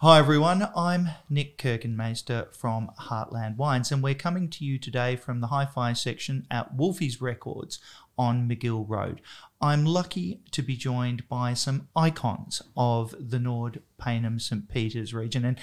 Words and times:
Hi 0.00 0.20
everyone, 0.20 0.70
I'm 0.76 1.08
Nick 1.28 1.58
Kirkenmeister 1.58 2.54
from 2.54 2.92
Heartland 3.00 3.56
Wines, 3.56 3.90
and 3.90 4.00
we're 4.00 4.14
coming 4.14 4.48
to 4.50 4.64
you 4.64 4.78
today 4.78 5.16
from 5.16 5.40
the 5.40 5.48
hi 5.48 5.66
fi 5.66 5.92
section 5.92 6.46
at 6.52 6.76
Wolfie's 6.76 7.20
Records 7.20 7.80
on 8.16 8.48
Magill 8.48 8.88
Road. 8.88 9.20
I'm 9.60 9.84
lucky 9.84 10.40
to 10.52 10.62
be 10.62 10.76
joined 10.76 11.28
by 11.28 11.54
some 11.54 11.88
icons 11.96 12.62
of 12.76 13.12
the 13.18 13.40
Norwood 13.40 13.82
Payneham 14.00 14.40
St 14.40 14.68
Peters 14.68 15.12
region. 15.12 15.44
And 15.44 15.58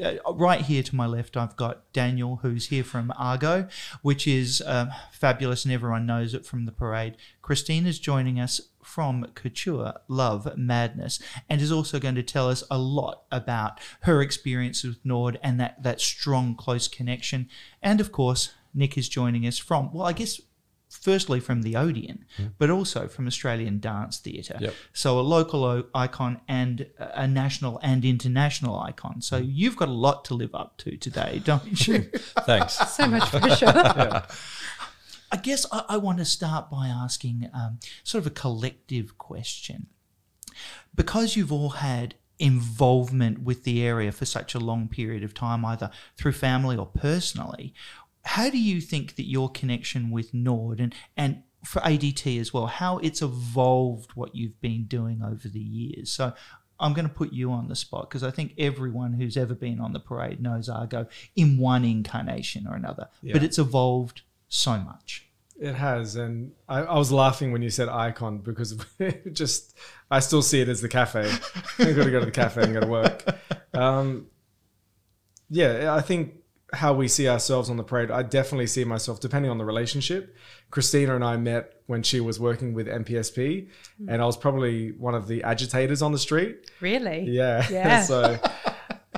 uh, 0.00 0.32
right 0.34 0.60
here 0.60 0.84
to 0.84 0.94
my 0.94 1.06
left, 1.06 1.36
I've 1.36 1.56
got 1.56 1.92
Daniel, 1.92 2.36
who's 2.42 2.68
here 2.68 2.84
from 2.84 3.12
Argo, 3.18 3.66
which 4.02 4.28
is 4.28 4.62
um, 4.66 4.90
fabulous 5.10 5.64
and 5.64 5.74
everyone 5.74 6.06
knows 6.06 6.32
it 6.32 6.46
from 6.46 6.64
the 6.64 6.70
parade. 6.70 7.16
Christina's 7.42 7.98
joining 7.98 8.38
us 8.38 8.60
from 8.90 9.24
Couture 9.34 9.94
Love 10.08 10.56
Madness 10.56 11.20
and 11.48 11.60
is 11.60 11.70
also 11.70 11.98
going 11.98 12.16
to 12.16 12.22
tell 12.22 12.48
us 12.48 12.64
a 12.70 12.78
lot 12.78 13.22
about 13.30 13.78
her 14.00 14.20
experience 14.20 14.82
with 14.82 14.98
Norwood 15.04 15.38
and 15.42 15.60
that, 15.60 15.82
that 15.82 16.00
strong, 16.00 16.56
close 16.56 16.88
connection. 16.88 17.48
And 17.80 18.00
of 18.00 18.10
course, 18.10 18.52
Nick 18.74 18.98
is 18.98 19.08
joining 19.08 19.46
us 19.46 19.58
from, 19.58 19.92
well, 19.92 20.06
I 20.06 20.12
guess 20.12 20.40
firstly 20.90 21.38
from 21.38 21.62
the 21.62 21.76
Odeon, 21.76 22.24
mm. 22.36 22.52
but 22.58 22.68
also 22.68 23.06
from 23.06 23.26
Australian 23.28 23.78
Dance 23.78 24.18
Theatre. 24.18 24.58
Yep. 24.60 24.74
So 24.92 25.20
a 25.20 25.22
local 25.22 25.84
icon 25.94 26.40
and 26.48 26.86
a 26.98 27.28
national 27.28 27.78
and 27.82 28.04
international 28.04 28.78
icon. 28.78 29.22
So 29.22 29.36
you've 29.36 29.76
got 29.76 29.88
a 29.88 29.92
lot 29.92 30.24
to 30.26 30.34
live 30.34 30.54
up 30.54 30.76
to 30.78 30.96
today, 30.96 31.40
don't 31.44 31.86
you? 31.86 32.00
Thanks. 32.40 32.74
so 32.74 33.06
much 33.06 33.30
pressure. 33.30 33.66
yeah. 33.74 34.26
I 35.32 35.36
guess 35.36 35.66
I, 35.70 35.84
I, 35.90 35.96
want 35.96 36.18
to 36.18 36.24
start 36.24 36.70
by 36.70 36.88
asking 36.88 37.48
um, 37.54 37.78
sort 38.04 38.22
of 38.22 38.26
a 38.26 38.34
collective 38.34 39.18
question. 39.18 39.86
Because 40.94 41.36
you've 41.36 41.52
all 41.52 41.70
had 41.70 42.16
involvement 42.38 43.42
with 43.42 43.64
the 43.64 43.82
area 43.82 44.10
for 44.10 44.24
such 44.24 44.54
a 44.54 44.58
long 44.58 44.88
period 44.88 45.22
of 45.22 45.34
time, 45.34 45.64
either 45.64 45.90
through 46.16 46.32
family 46.32 46.76
or 46.76 46.86
personally, 46.86 47.74
how 48.24 48.50
do 48.50 48.58
you 48.58 48.80
think 48.80 49.16
that 49.16 49.28
your 49.28 49.50
connection 49.50 50.10
with 50.10 50.34
Norwood 50.34 50.80
and, 50.80 50.94
and 51.16 51.42
for 51.64 51.80
ADT 51.80 52.40
as 52.40 52.52
well, 52.52 52.66
how 52.66 52.98
it's 52.98 53.22
evolved 53.22 54.12
what 54.12 54.34
you've 54.34 54.60
been 54.60 54.84
doing 54.84 55.22
over 55.22 55.48
the 55.48 55.60
years? 55.60 56.10
So 56.10 56.32
I'm 56.80 56.94
going 56.94 57.08
to 57.08 57.14
put 57.14 57.32
you 57.32 57.52
on 57.52 57.68
the 57.68 57.76
spot 57.76 58.08
because 58.08 58.22
I 58.22 58.30
think 58.30 58.54
everyone 58.58 59.12
who's 59.12 59.36
ever 59.36 59.54
been 59.54 59.80
on 59.80 59.92
the 59.92 60.00
parade 60.00 60.40
knows 60.40 60.68
Argo 60.68 61.06
in 61.36 61.58
one 61.58 61.84
incarnation 61.84 62.66
or 62.66 62.74
another, 62.74 63.08
yeah. 63.22 63.34
but 63.34 63.42
it's 63.42 63.58
evolved 63.58 64.22
so 64.50 64.76
much. 64.76 65.26
It 65.58 65.74
has, 65.74 66.16
and 66.16 66.52
I, 66.68 66.80
I, 66.80 66.98
was 66.98 67.12
laughing 67.12 67.52
when 67.52 67.60
you 67.60 67.68
said 67.68 67.88
icon 67.88 68.38
because 68.38 68.82
just 69.32 69.76
I 70.10 70.20
still 70.20 70.40
see 70.40 70.60
it 70.60 70.68
as 70.68 70.80
the 70.80 70.88
cafe. 70.88 71.20
I've 71.78 71.96
got 71.96 72.04
to 72.04 72.10
go 72.10 72.18
to 72.20 72.24
the 72.24 72.30
cafe 72.30 72.62
and 72.62 72.72
go 72.72 72.80
to 72.80 72.86
work. 72.86 73.24
Um, 73.74 74.28
yeah, 75.50 75.94
I 75.94 76.00
think 76.00 76.40
how 76.72 76.94
we 76.94 77.08
see 77.08 77.28
ourselves 77.28 77.68
on 77.68 77.76
the 77.76 77.82
parade, 77.82 78.10
I 78.10 78.22
definitely 78.22 78.66
see 78.68 78.84
myself, 78.84 79.20
depending 79.20 79.50
on 79.50 79.58
the 79.58 79.64
relationship. 79.64 80.36
Christina 80.70 81.14
and 81.14 81.24
I 81.24 81.36
met 81.36 81.82
when 81.86 82.02
she 82.02 82.20
was 82.20 82.38
working 82.38 82.74
with 82.74 82.86
NPSP, 82.86 83.36
mm. 83.36 83.68
and 84.08 84.22
I 84.22 84.24
was 84.24 84.36
probably 84.36 84.92
one 84.92 85.14
of 85.14 85.26
the 85.26 85.42
agitators 85.42 86.02
on 86.02 86.12
the 86.12 86.18
street. 86.18 86.70
Really? 86.80 87.24
Yeah. 87.28 87.66
Yeah. 87.70 88.02
so, 88.02 88.38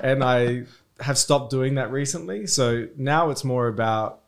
and 0.03 0.23
I 0.23 0.65
have 1.01 1.19
stopped 1.19 1.51
doing 1.51 1.77
that 1.77 1.91
recently. 1.91 2.47
So 2.47 2.89
now 2.97 3.31
it's 3.31 3.45
more 3.45 3.67
about 3.69 4.22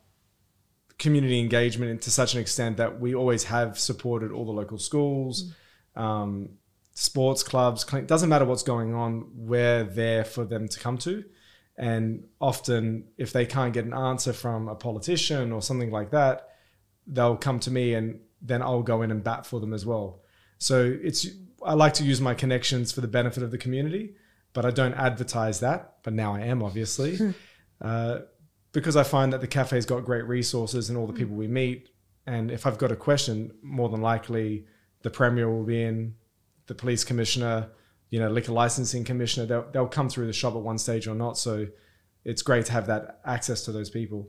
community 0.97 1.39
engagement 1.39 2.01
to 2.03 2.11
such 2.11 2.33
an 2.33 2.41
extent 2.41 2.77
that 2.77 2.99
we 2.99 3.13
always 3.13 3.45
have 3.45 3.77
supported 3.77 4.31
all 4.31 4.45
the 4.45 4.51
local 4.51 4.77
schools, 4.77 5.53
mm. 5.95 6.01
um, 6.01 6.49
sports 6.93 7.43
clubs. 7.43 7.83
Doesn't 7.83 8.29
matter 8.29 8.45
what's 8.45 8.63
going 8.63 8.93
on, 8.93 9.29
we're 9.35 9.83
there 9.83 10.23
for 10.23 10.45
them 10.45 10.67
to 10.67 10.79
come 10.79 10.97
to. 10.99 11.23
And 11.77 12.27
often, 12.39 13.05
if 13.17 13.33
they 13.33 13.45
can't 13.45 13.73
get 13.73 13.83
an 13.83 13.93
answer 13.93 14.31
from 14.31 14.69
a 14.69 14.75
politician 14.75 15.51
or 15.51 15.61
something 15.61 15.91
like 15.91 16.11
that, 16.11 16.49
they'll 17.05 17.35
come 17.35 17.59
to 17.61 17.71
me 17.71 17.93
and 17.93 18.21
then 18.41 18.61
I'll 18.61 18.81
go 18.81 19.01
in 19.01 19.11
and 19.11 19.23
bat 19.23 19.45
for 19.45 19.59
them 19.59 19.73
as 19.73 19.85
well. 19.85 20.21
So 20.57 20.97
it's 21.01 21.27
I 21.63 21.73
like 21.73 21.93
to 21.95 22.03
use 22.03 22.21
my 22.21 22.33
connections 22.33 22.91
for 22.91 23.01
the 23.01 23.07
benefit 23.07 23.43
of 23.43 23.51
the 23.51 23.57
community, 23.57 24.15
but 24.53 24.65
I 24.65 24.71
don't 24.71 24.93
advertise 24.93 25.59
that. 25.59 25.95
But 26.03 26.13
now 26.13 26.35
I 26.35 26.41
am 26.41 26.63
obviously 26.63 27.19
uh, 27.81 28.19
because 28.75 28.95
I 28.95 29.03
find 29.03 29.33
that 29.33 29.41
the 29.41 29.47
cafe's 29.47 29.85
got 29.85 30.05
great 30.05 30.27
resources 30.27 30.89
and 30.89 30.97
all 30.97 31.07
the 31.07 31.13
hmm. 31.13 31.19
people 31.19 31.35
we 31.35 31.47
meet. 31.47 31.89
And 32.27 32.51
if 32.51 32.67
I've 32.67 32.77
got 32.77 32.91
a 32.91 32.95
question, 32.95 33.51
more 33.63 33.89
than 33.89 34.01
likely 34.01 34.65
the 35.01 35.09
premier 35.09 35.49
will 35.49 35.63
be 35.63 35.81
in, 35.81 36.15
the 36.67 36.75
police 36.75 37.03
commissioner, 37.03 37.69
you 38.09 38.19
know, 38.19 38.29
liquor 38.29 38.51
licensing 38.51 39.03
commissioner, 39.03 39.45
they'll, 39.45 39.71
they'll 39.71 39.87
come 39.87 40.09
through 40.09 40.27
the 40.27 40.33
shop 40.33 40.55
at 40.55 40.61
one 40.61 40.77
stage 40.77 41.07
or 41.07 41.15
not. 41.15 41.37
So 41.37 41.67
it's 42.23 42.41
great 42.41 42.65
to 42.65 42.71
have 42.71 42.87
that 42.87 43.21
access 43.25 43.63
to 43.65 43.71
those 43.71 43.89
people. 43.89 44.27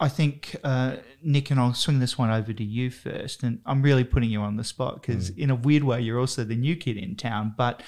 I 0.00 0.08
think, 0.08 0.56
uh, 0.64 0.96
Nick, 1.22 1.50
and 1.50 1.60
I'll 1.60 1.74
swing 1.74 1.98
this 1.98 2.16
one 2.16 2.30
over 2.30 2.52
to 2.52 2.64
you 2.64 2.90
first. 2.90 3.42
And 3.42 3.60
I'm 3.66 3.82
really 3.82 4.04
putting 4.04 4.30
you 4.30 4.40
on 4.40 4.56
the 4.56 4.64
spot 4.64 5.02
because, 5.02 5.30
mm. 5.30 5.38
in 5.38 5.50
a 5.50 5.56
weird 5.56 5.84
way, 5.84 6.00
you're 6.00 6.20
also 6.20 6.44
the 6.44 6.56
new 6.56 6.76
kid 6.76 6.96
in 6.96 7.16
town. 7.16 7.54
But 7.56 7.82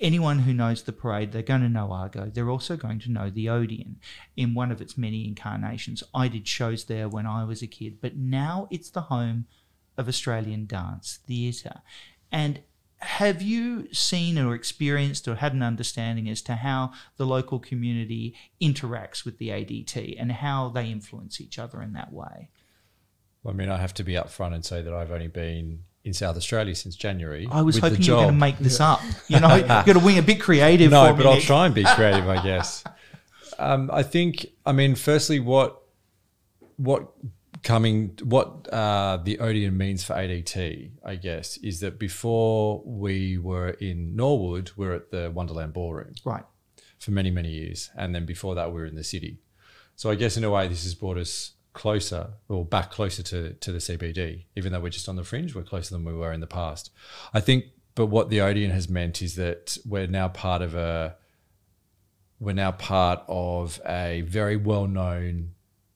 anyone 0.00 0.40
who 0.40 0.52
knows 0.52 0.82
the 0.82 0.92
parade, 0.92 1.32
they're 1.32 1.42
going 1.42 1.62
to 1.62 1.68
know 1.68 1.92
Argo. 1.92 2.30
They're 2.32 2.50
also 2.50 2.76
going 2.76 2.98
to 3.00 3.10
know 3.10 3.30
the 3.30 3.48
Odeon 3.48 3.96
in 4.36 4.54
one 4.54 4.70
of 4.70 4.80
its 4.80 4.98
many 4.98 5.26
incarnations. 5.26 6.02
I 6.14 6.28
did 6.28 6.46
shows 6.46 6.84
there 6.84 7.08
when 7.08 7.26
I 7.26 7.44
was 7.44 7.62
a 7.62 7.66
kid, 7.66 8.00
but 8.00 8.16
now 8.16 8.68
it's 8.70 8.90
the 8.90 9.02
home 9.02 9.46
of 9.96 10.08
Australian 10.08 10.66
Dance 10.66 11.20
Theatre. 11.26 11.80
And 12.30 12.60
have 12.98 13.42
you 13.42 13.92
seen 13.92 14.38
or 14.38 14.54
experienced 14.54 15.28
or 15.28 15.36
had 15.36 15.52
an 15.52 15.62
understanding 15.62 16.28
as 16.28 16.42
to 16.42 16.54
how 16.56 16.92
the 17.16 17.26
local 17.26 17.58
community 17.58 18.34
interacts 18.60 19.24
with 19.24 19.38
the 19.38 19.48
ADT 19.48 20.16
and 20.18 20.32
how 20.32 20.68
they 20.70 20.90
influence 20.90 21.40
each 21.40 21.58
other 21.58 21.82
in 21.82 21.92
that 21.92 22.12
way? 22.12 22.48
I 23.46 23.52
mean, 23.52 23.68
I 23.68 23.76
have 23.76 23.94
to 23.94 24.04
be 24.04 24.14
upfront 24.14 24.54
and 24.54 24.64
say 24.64 24.82
that 24.82 24.92
I've 24.92 25.12
only 25.12 25.28
been 25.28 25.84
in 26.06 26.14
South 26.14 26.36
Australia 26.36 26.74
since 26.74 26.94
January. 26.94 27.48
I 27.50 27.62
was 27.62 27.78
hoping 27.78 28.00
you 28.00 28.12
were 28.12 28.18
going 28.18 28.28
to 28.28 28.40
make 28.40 28.58
this 28.58 28.80
up. 28.80 29.00
You 29.26 29.40
know, 29.40 29.56
you've 29.56 29.66
got 29.66 29.84
to 29.92 29.98
wing 29.98 30.18
a 30.18 30.22
bit 30.22 30.40
creative. 30.40 30.92
no, 30.92 31.12
but 31.12 31.26
I'll 31.26 31.40
try 31.40 31.66
and 31.66 31.74
be 31.74 31.84
creative, 31.84 32.28
I 32.28 32.42
guess. 32.50 32.84
Um, 33.58 33.90
I 33.92 34.04
think, 34.04 34.46
I 34.64 34.72
mean, 34.72 34.94
firstly, 34.94 35.40
what 35.40 35.82
what 36.76 37.08
coming 37.62 38.16
what 38.22 38.68
uh, 38.72 39.16
the 39.16 39.40
Odeon 39.40 39.76
means 39.76 40.04
for 40.04 40.14
ADT, 40.14 40.90
I 41.04 41.16
guess, 41.16 41.56
is 41.58 41.80
that 41.80 41.98
before 41.98 42.82
we 42.84 43.36
were 43.36 43.70
in 43.70 44.14
Norwood, 44.14 44.70
we 44.76 44.86
are 44.86 44.92
at 44.92 45.10
the 45.10 45.32
Wonderland 45.34 45.72
Ballroom. 45.72 46.14
Right. 46.24 46.44
For 46.98 47.10
many, 47.10 47.30
many 47.30 47.50
years. 47.50 47.90
And 47.96 48.14
then 48.14 48.24
before 48.24 48.54
that, 48.54 48.68
we 48.68 48.80
were 48.80 48.86
in 48.86 48.94
the 48.94 49.04
city. 49.04 49.38
So 49.96 50.10
I 50.10 50.14
guess 50.14 50.36
in 50.36 50.44
a 50.44 50.50
way, 50.50 50.68
this 50.68 50.84
has 50.84 50.94
brought 50.94 51.18
us 51.18 51.52
closer 51.76 52.30
or 52.48 52.64
back 52.64 52.90
closer 52.90 53.22
to, 53.22 53.52
to 53.52 53.70
the 53.70 53.78
CBD. 53.78 54.46
Even 54.56 54.72
though 54.72 54.80
we're 54.80 54.88
just 54.88 55.08
on 55.08 55.16
the 55.16 55.22
fringe, 55.22 55.54
we're 55.54 55.62
closer 55.62 55.94
than 55.94 56.04
we 56.04 56.12
were 56.12 56.32
in 56.32 56.40
the 56.40 56.46
past. 56.46 56.90
I 57.32 57.40
think, 57.40 57.66
but 57.94 58.06
what 58.06 58.30
the 58.30 58.40
Odeon 58.40 58.72
has 58.72 58.88
meant 58.88 59.22
is 59.22 59.36
that 59.36 59.78
we're 59.86 60.08
now 60.08 60.28
part 60.28 60.62
of 60.62 60.74
a, 60.74 61.16
we're 62.40 62.54
now 62.54 62.72
part 62.72 63.22
of 63.28 63.80
a 63.86 64.22
very 64.22 64.56
well 64.56 64.86
known 64.86 65.52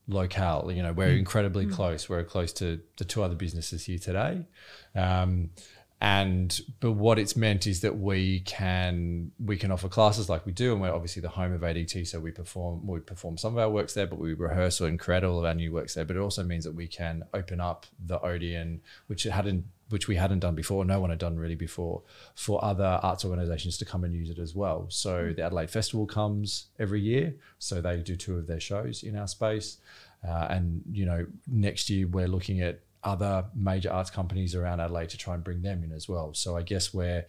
locale. 0.07 0.71
You 0.71 0.83
know, 0.83 0.93
we're 0.93 1.09
mm. 1.09 1.19
incredibly 1.19 1.67
mm. 1.67 1.73
close. 1.73 2.09
We're 2.09 2.25
close 2.25 2.53
to 2.55 2.81
the 2.99 3.05
two 3.05 3.23
other 3.23 3.35
businesses 3.35 3.87
here 3.87 3.99
today. 3.99 4.47
Um, 4.95 5.51
and 6.01 6.61
but 6.81 6.93
what 6.93 7.19
it's 7.19 7.37
meant 7.37 7.67
is 7.67 7.83
that 7.83 7.99
we 7.99 8.41
can 8.41 9.33
we 9.39 9.59
can 9.59 9.71
offer 9.71 9.89
classes 9.89 10.31
like 10.31 10.47
we 10.47 10.53
do, 10.53 10.73
and 10.73 10.81
we're 10.81 10.93
obviously 10.93 11.21
the 11.21 11.29
home 11.29 11.53
of 11.53 11.61
ADT, 11.61 12.07
so 12.07 12.19
we 12.19 12.31
perform 12.31 12.87
we 12.87 13.01
perform 13.01 13.37
some 13.37 13.53
of 13.53 13.59
our 13.59 13.69
works 13.69 13.93
there, 13.93 14.07
but 14.07 14.19
we 14.19 14.33
rehearse 14.33 14.81
and 14.81 14.99
create 14.99 15.25
all 15.25 15.39
of 15.39 15.45
our 15.45 15.55
new 15.55 15.73
works 15.73 15.95
there. 15.95 16.07
But 16.07 16.17
it 16.17 16.21
also 16.21 16.43
means 16.43 16.65
that 16.65 16.75
we 16.75 16.87
can 16.87 17.25
open 17.35 17.61
up 17.61 17.85
the 18.07 18.19
Odeon, 18.21 18.81
which 19.09 19.27
it 19.27 19.33
hadn't 19.33 19.67
which 19.91 20.09
we 20.09 20.17
hadn't 20.17 20.39
done 20.39 20.55
before, 20.55 20.85
no 20.85 21.01
one 21.01 21.11
had 21.11 21.19
done 21.19 21.37
really 21.37 21.57
before, 21.57 22.03
for 22.35 22.65
other 22.65 23.01
arts 23.03 23.25
organisations 23.25 23.77
to 23.77 23.85
come 23.85 24.05
and 24.05 24.15
use 24.15 24.31
it 24.31 24.39
as 24.39 24.55
well. 24.55 24.87
So 24.89 25.25
mm. 25.25 25.37
the 25.37 25.43
Adelaide 25.43 25.71
Festival 25.71 26.07
comes 26.07 26.67
every 26.79 27.01
year, 27.01 27.35
so 27.59 27.81
they 27.81 27.99
do 27.99 28.17
two 28.17 28.39
of 28.39 28.47
their 28.47 28.61
shows 28.61 29.03
in 29.03 29.17
our 29.17 29.27
space, 29.27 29.79
uh, 30.27 30.47
and 30.49 30.83
you 30.91 31.05
know 31.05 31.27
next 31.47 31.91
year 31.91 32.07
we're 32.07 32.29
looking 32.29 32.63
at 32.63 32.81
other 33.03 33.47
major 33.55 33.91
arts 33.91 34.11
companies 34.11 34.55
around 34.55 34.81
Adelaide 34.81 35.11
to 35.11 35.17
try 35.17 35.35
and 35.35 35.43
bring 35.43 35.63
them 35.63 35.83
in 35.83 35.93
as 35.93 36.09
well. 36.09 36.35
So 36.35 36.57
I 36.57 36.63
guess 36.63 36.93
we're 36.93 37.25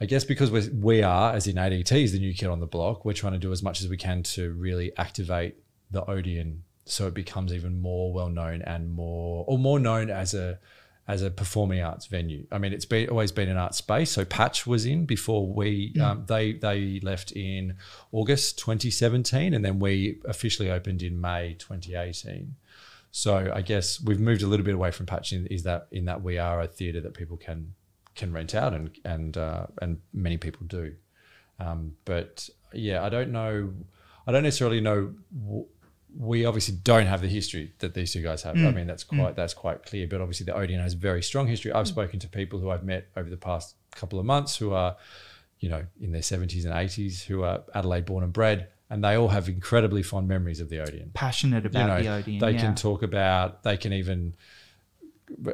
I 0.00 0.06
guess 0.06 0.24
because 0.24 0.50
we're, 0.50 0.70
we 0.72 1.02
are, 1.02 1.34
as 1.34 1.48
in 1.48 1.56
ADT 1.56 1.90
is 1.90 2.12
the 2.12 2.20
new 2.20 2.32
kid 2.32 2.46
on 2.48 2.60
the 2.60 2.66
block, 2.66 3.04
we're 3.04 3.14
trying 3.14 3.32
to 3.32 3.38
do 3.38 3.50
as 3.50 3.64
much 3.64 3.80
as 3.80 3.88
we 3.88 3.96
can 3.96 4.22
to 4.24 4.52
really 4.52 4.96
activate 4.96 5.56
the 5.90 6.08
Odeon 6.08 6.62
so 6.84 7.06
it 7.06 7.14
becomes 7.14 7.52
even 7.52 7.80
more 7.80 8.12
well 8.12 8.30
known 8.30 8.62
and 8.62 8.90
more 8.90 9.44
or 9.46 9.58
more 9.58 9.78
known 9.78 10.10
as 10.10 10.34
a 10.34 10.58
as 11.06 11.22
a 11.22 11.30
performing 11.30 11.80
arts 11.80 12.06
venue. 12.06 12.46
I 12.52 12.58
mean, 12.58 12.74
it's 12.74 12.84
been 12.84 13.08
always 13.08 13.32
been 13.32 13.48
an 13.48 13.56
art 13.56 13.74
space. 13.74 14.10
So 14.10 14.24
Patch 14.26 14.66
was 14.66 14.84
in 14.84 15.06
before 15.06 15.46
we 15.46 15.92
mm. 15.94 16.02
um, 16.02 16.24
they 16.26 16.52
they 16.52 17.00
left 17.02 17.32
in 17.32 17.76
August 18.12 18.58
2017, 18.58 19.54
and 19.54 19.64
then 19.64 19.78
we 19.78 20.18
officially 20.26 20.70
opened 20.70 21.02
in 21.02 21.20
May 21.20 21.56
2018. 21.58 22.54
So 23.10 23.50
I 23.54 23.62
guess 23.62 24.00
we've 24.00 24.20
moved 24.20 24.42
a 24.42 24.46
little 24.46 24.64
bit 24.66 24.74
away 24.74 24.90
from 24.90 25.06
patching. 25.06 25.46
is 25.46 25.62
that 25.64 25.88
in 25.90 26.04
that 26.06 26.22
we 26.22 26.38
are 26.38 26.60
a 26.60 26.66
theatre 26.66 27.00
that 27.00 27.14
people 27.14 27.36
can 27.36 27.74
can 28.14 28.32
rent 28.32 28.54
out 28.54 28.74
and 28.74 28.90
and 29.04 29.36
uh, 29.36 29.66
and 29.80 29.98
many 30.12 30.36
people 30.36 30.66
do. 30.66 30.94
Um, 31.60 31.96
but 32.04 32.48
yeah, 32.72 33.02
I 33.04 33.08
don't 33.08 33.32
know. 33.32 33.72
I 34.26 34.32
don't 34.32 34.42
necessarily 34.42 34.80
know. 34.80 35.14
w- 35.46 35.66
We 36.16 36.46
obviously 36.46 36.74
don't 36.82 37.06
have 37.06 37.20
the 37.20 37.28
history 37.28 37.72
that 37.78 37.92
these 37.94 38.12
two 38.12 38.22
guys 38.22 38.42
have. 38.42 38.56
I 38.56 38.70
mean, 38.72 38.86
that's 38.86 39.04
quite 39.04 39.36
that's 39.36 39.54
quite 39.54 39.84
clear. 39.84 40.06
But 40.06 40.20
obviously, 40.20 40.44
the 40.46 40.54
Odeon 40.54 40.80
has 40.80 40.94
very 40.94 41.22
strong 41.22 41.46
history. 41.48 41.72
I've 41.72 41.88
spoken 41.88 42.18
to 42.20 42.28
people 42.28 42.58
who 42.60 42.70
I've 42.70 42.84
met 42.84 43.08
over 43.16 43.28
the 43.30 43.36
past 43.36 43.74
couple 43.92 44.18
of 44.18 44.24
months 44.26 44.56
who 44.56 44.72
are, 44.72 44.96
you 45.60 45.68
know, 45.68 45.84
in 46.00 46.12
their 46.12 46.22
seventies 46.22 46.64
and 46.66 46.74
eighties, 46.74 47.22
who 47.24 47.42
are 47.42 47.62
Adelaide 47.74 48.04
born 48.06 48.24
and 48.24 48.32
bred, 48.32 48.68
and 48.90 49.04
they 49.04 49.14
all 49.16 49.28
have 49.28 49.48
incredibly 49.48 50.02
fond 50.02 50.28
memories 50.28 50.60
of 50.60 50.68
the 50.68 50.80
Odeon 50.80 51.10
Passionate 51.14 51.64
you 51.64 51.70
about 51.70 51.88
know, 51.88 52.02
the 52.02 52.08
Odeon. 52.08 52.38
they 52.38 52.52
yeah. 52.52 52.60
can 52.60 52.74
talk 52.74 53.02
about 53.02 53.62
they 53.62 53.76
can 53.76 53.92
even 53.92 54.34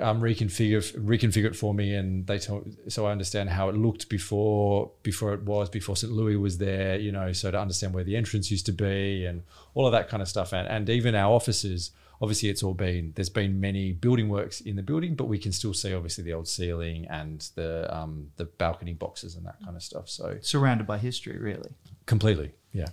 um, 0.00 0.20
reconfigure 0.20 0.96
reconfigure 0.98 1.46
it 1.46 1.56
for 1.56 1.75
me 1.75 1.94
and 1.94 2.26
they 2.26 2.38
talk 2.38 2.64
so 2.88 3.06
I 3.06 3.12
understand 3.12 3.50
how 3.50 3.69
it 3.69 3.76
looked 3.76 4.08
before 4.08 4.92
before 5.02 5.34
it 5.34 5.42
was 5.42 5.69
before 5.69 5.96
St 5.96 6.12
Louis 6.12 6.36
was 6.36 6.58
there 6.58 6.98
you 6.98 7.10
know 7.10 7.32
so 7.32 7.50
to 7.50 7.58
understand 7.58 7.92
where 7.92 8.04
the 8.04 8.16
entrance 8.16 8.50
used 8.50 8.66
to 8.66 8.72
be 8.72 9.25
and 9.25 9.42
all 9.75 9.86
of 9.86 9.92
that 9.92 10.08
kind 10.08 10.22
of 10.22 10.28
stuff 10.28 10.52
and, 10.52 10.69
and 10.69 10.88
even 10.88 11.14
our 11.14 11.32
offices 11.32 11.90
obviously 12.22 12.48
it's 12.48 12.62
all 12.62 12.75
been 12.75 13.12
there's 13.16 13.28
been 13.28 13.60
many 13.60 13.92
building 13.92 14.28
works 14.28 14.60
in 14.60 14.76
the 14.76 14.82
building 14.82 15.16
but 15.16 15.25
we 15.25 15.38
can 15.38 15.50
still 15.50 15.75
see 15.75 15.92
obviously 15.92 16.22
the 16.22 16.32
old 16.32 16.46
ceiling 16.46 17.06
and 17.10 17.48
the 17.56 17.92
um, 17.94 18.31
the 18.36 18.44
balcony 18.44 18.92
boxes 18.92 19.34
and 19.34 19.44
that 19.44 19.56
kind 19.64 19.76
of 19.76 19.82
stuff 19.82 20.08
so 20.08 20.38
surrounded 20.40 20.86
by 20.86 20.98
history, 20.98 21.36
really. 21.38 21.70
completely 22.06 22.52
yeah 22.72 22.86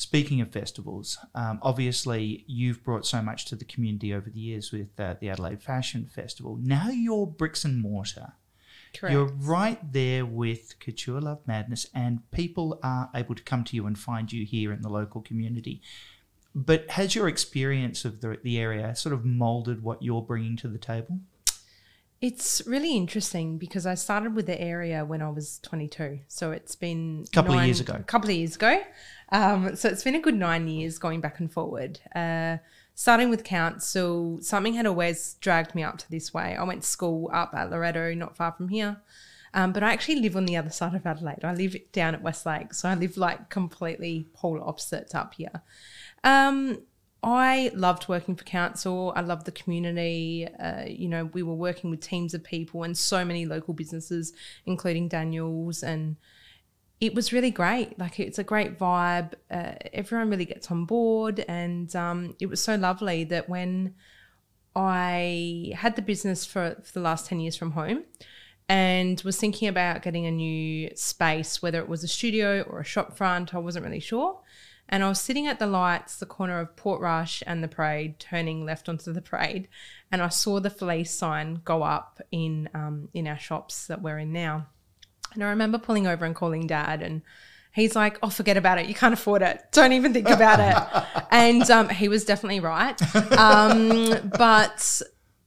Speaking 0.00 0.40
of 0.40 0.50
festivals, 0.50 1.18
um, 1.34 1.58
obviously 1.60 2.42
you've 2.46 2.82
brought 2.82 3.04
so 3.04 3.20
much 3.20 3.44
to 3.44 3.54
the 3.54 3.66
community 3.66 4.14
over 4.14 4.30
the 4.30 4.40
years 4.40 4.72
with 4.72 4.98
uh, 4.98 5.16
the 5.20 5.28
Adelaide 5.28 5.62
Fashion 5.62 6.08
Festival. 6.10 6.58
Now 6.58 6.88
you're 6.88 7.26
bricks 7.26 7.66
and 7.66 7.82
mortar. 7.82 8.32
Correct. 8.94 9.12
You're 9.12 9.26
right 9.26 9.92
there 9.92 10.24
with 10.24 10.78
Couture 10.80 11.20
Love 11.20 11.40
Madness, 11.46 11.86
and 11.94 12.20
people 12.30 12.80
are 12.82 13.10
able 13.14 13.34
to 13.34 13.42
come 13.42 13.62
to 13.64 13.76
you 13.76 13.86
and 13.86 13.98
find 13.98 14.32
you 14.32 14.46
here 14.46 14.72
in 14.72 14.80
the 14.80 14.88
local 14.88 15.20
community. 15.20 15.82
But 16.54 16.88
has 16.92 17.14
your 17.14 17.28
experience 17.28 18.06
of 18.06 18.22
the, 18.22 18.38
the 18.42 18.58
area 18.58 18.96
sort 18.96 19.12
of 19.12 19.26
molded 19.26 19.82
what 19.82 20.02
you're 20.02 20.22
bringing 20.22 20.56
to 20.56 20.68
the 20.68 20.78
table? 20.78 21.20
It's 22.20 22.60
really 22.66 22.96
interesting 22.96 23.56
because 23.56 23.86
I 23.86 23.94
started 23.94 24.34
with 24.34 24.44
the 24.44 24.60
area 24.60 25.06
when 25.06 25.22
I 25.22 25.30
was 25.30 25.58
22. 25.60 26.20
So 26.28 26.50
it's 26.50 26.76
been 26.76 27.24
a 27.26 27.30
Couple 27.30 27.58
of 27.58 27.64
years 27.64 27.80
ago. 27.80 27.94
A 27.94 28.02
couple 28.02 28.28
of 28.28 28.36
years 28.36 28.56
ago. 28.56 28.82
Um, 29.32 29.74
so 29.74 29.88
it's 29.88 30.04
been 30.04 30.14
a 30.14 30.20
good 30.20 30.34
nine 30.34 30.68
years 30.68 30.98
going 30.98 31.22
back 31.22 31.40
and 31.40 31.50
forward. 31.50 31.98
Uh, 32.14 32.58
starting 32.94 33.30
with 33.30 33.42
council, 33.42 34.38
something 34.42 34.74
had 34.74 34.84
always 34.84 35.36
dragged 35.40 35.74
me 35.74 35.82
up 35.82 35.96
to 35.96 36.10
this 36.10 36.34
way. 36.34 36.54
I 36.56 36.62
went 36.64 36.82
to 36.82 36.88
school 36.88 37.30
up 37.32 37.54
at 37.54 37.70
Loreto, 37.70 38.12
not 38.12 38.36
far 38.36 38.52
from 38.52 38.68
here. 38.68 38.98
Um, 39.54 39.72
but 39.72 39.82
I 39.82 39.92
actually 39.92 40.20
live 40.20 40.36
on 40.36 40.44
the 40.44 40.58
other 40.58 40.70
side 40.70 40.94
of 40.94 41.06
Adelaide. 41.06 41.42
I 41.42 41.54
live 41.54 41.74
down 41.92 42.14
at 42.14 42.22
Westlake. 42.22 42.74
So 42.74 42.90
I 42.90 42.94
live 42.96 43.16
like 43.16 43.48
completely 43.48 44.28
polar 44.34 44.60
opposites 44.60 45.14
up 45.14 45.34
here. 45.34 45.62
Um, 46.22 46.82
I 47.22 47.70
loved 47.74 48.08
working 48.08 48.34
for 48.34 48.44
council. 48.44 49.12
I 49.14 49.20
loved 49.20 49.44
the 49.44 49.52
community. 49.52 50.48
Uh, 50.58 50.84
you 50.86 51.08
know, 51.08 51.26
we 51.26 51.42
were 51.42 51.54
working 51.54 51.90
with 51.90 52.00
teams 52.00 52.32
of 52.32 52.42
people 52.42 52.82
and 52.82 52.96
so 52.96 53.24
many 53.24 53.44
local 53.44 53.74
businesses, 53.74 54.32
including 54.64 55.08
Daniels, 55.08 55.82
and 55.82 56.16
it 57.00 57.14
was 57.14 57.32
really 57.32 57.50
great. 57.50 57.98
Like 57.98 58.20
it's 58.20 58.38
a 58.38 58.44
great 58.44 58.78
vibe. 58.78 59.34
Uh, 59.50 59.72
everyone 59.92 60.30
really 60.30 60.46
gets 60.46 60.70
on 60.70 60.86
board, 60.86 61.44
and 61.46 61.94
um, 61.94 62.36
it 62.40 62.46
was 62.46 62.62
so 62.62 62.76
lovely 62.76 63.24
that 63.24 63.48
when 63.48 63.94
I 64.74 65.72
had 65.76 65.96
the 65.96 66.02
business 66.02 66.46
for, 66.46 66.76
for 66.82 66.92
the 66.92 67.00
last 67.00 67.26
ten 67.26 67.40
years 67.40 67.56
from 67.56 67.72
home, 67.72 68.04
and 68.66 69.20
was 69.22 69.36
thinking 69.36 69.68
about 69.68 70.02
getting 70.02 70.24
a 70.24 70.30
new 70.30 70.90
space, 70.94 71.60
whether 71.60 71.80
it 71.80 71.88
was 71.88 72.02
a 72.02 72.08
studio 72.08 72.62
or 72.62 72.80
a 72.80 72.84
shop 72.84 73.16
front, 73.16 73.54
I 73.54 73.58
wasn't 73.58 73.84
really 73.84 74.00
sure. 74.00 74.40
And 74.92 75.04
I 75.04 75.08
was 75.08 75.20
sitting 75.20 75.46
at 75.46 75.60
the 75.60 75.68
lights, 75.68 76.16
the 76.16 76.26
corner 76.26 76.58
of 76.58 76.74
Portrush 76.74 77.44
and 77.46 77.62
the 77.62 77.68
parade, 77.68 78.18
turning 78.18 78.64
left 78.64 78.88
onto 78.88 79.12
the 79.12 79.22
parade, 79.22 79.68
and 80.10 80.20
I 80.20 80.28
saw 80.28 80.58
the 80.58 80.68
Felice 80.68 81.14
sign 81.14 81.60
go 81.64 81.84
up 81.84 82.20
in 82.32 82.68
um, 82.74 83.08
in 83.14 83.28
our 83.28 83.38
shops 83.38 83.86
that 83.86 84.02
we're 84.02 84.18
in 84.18 84.32
now. 84.32 84.66
And 85.32 85.44
I 85.44 85.50
remember 85.50 85.78
pulling 85.78 86.08
over 86.08 86.24
and 86.24 86.34
calling 86.34 86.66
dad, 86.66 87.02
and 87.02 87.22
he's 87.72 87.94
like, 87.94 88.18
"Oh, 88.20 88.30
forget 88.30 88.56
about 88.56 88.78
it. 88.78 88.86
You 88.86 88.94
can't 88.94 89.14
afford 89.14 89.42
it. 89.42 89.62
Don't 89.70 89.92
even 89.92 90.12
think 90.12 90.28
about 90.28 90.58
it." 90.58 91.24
and 91.30 91.70
um, 91.70 91.88
he 91.88 92.08
was 92.08 92.24
definitely 92.24 92.58
right. 92.58 93.00
Um, 93.38 94.32
but 94.36 95.00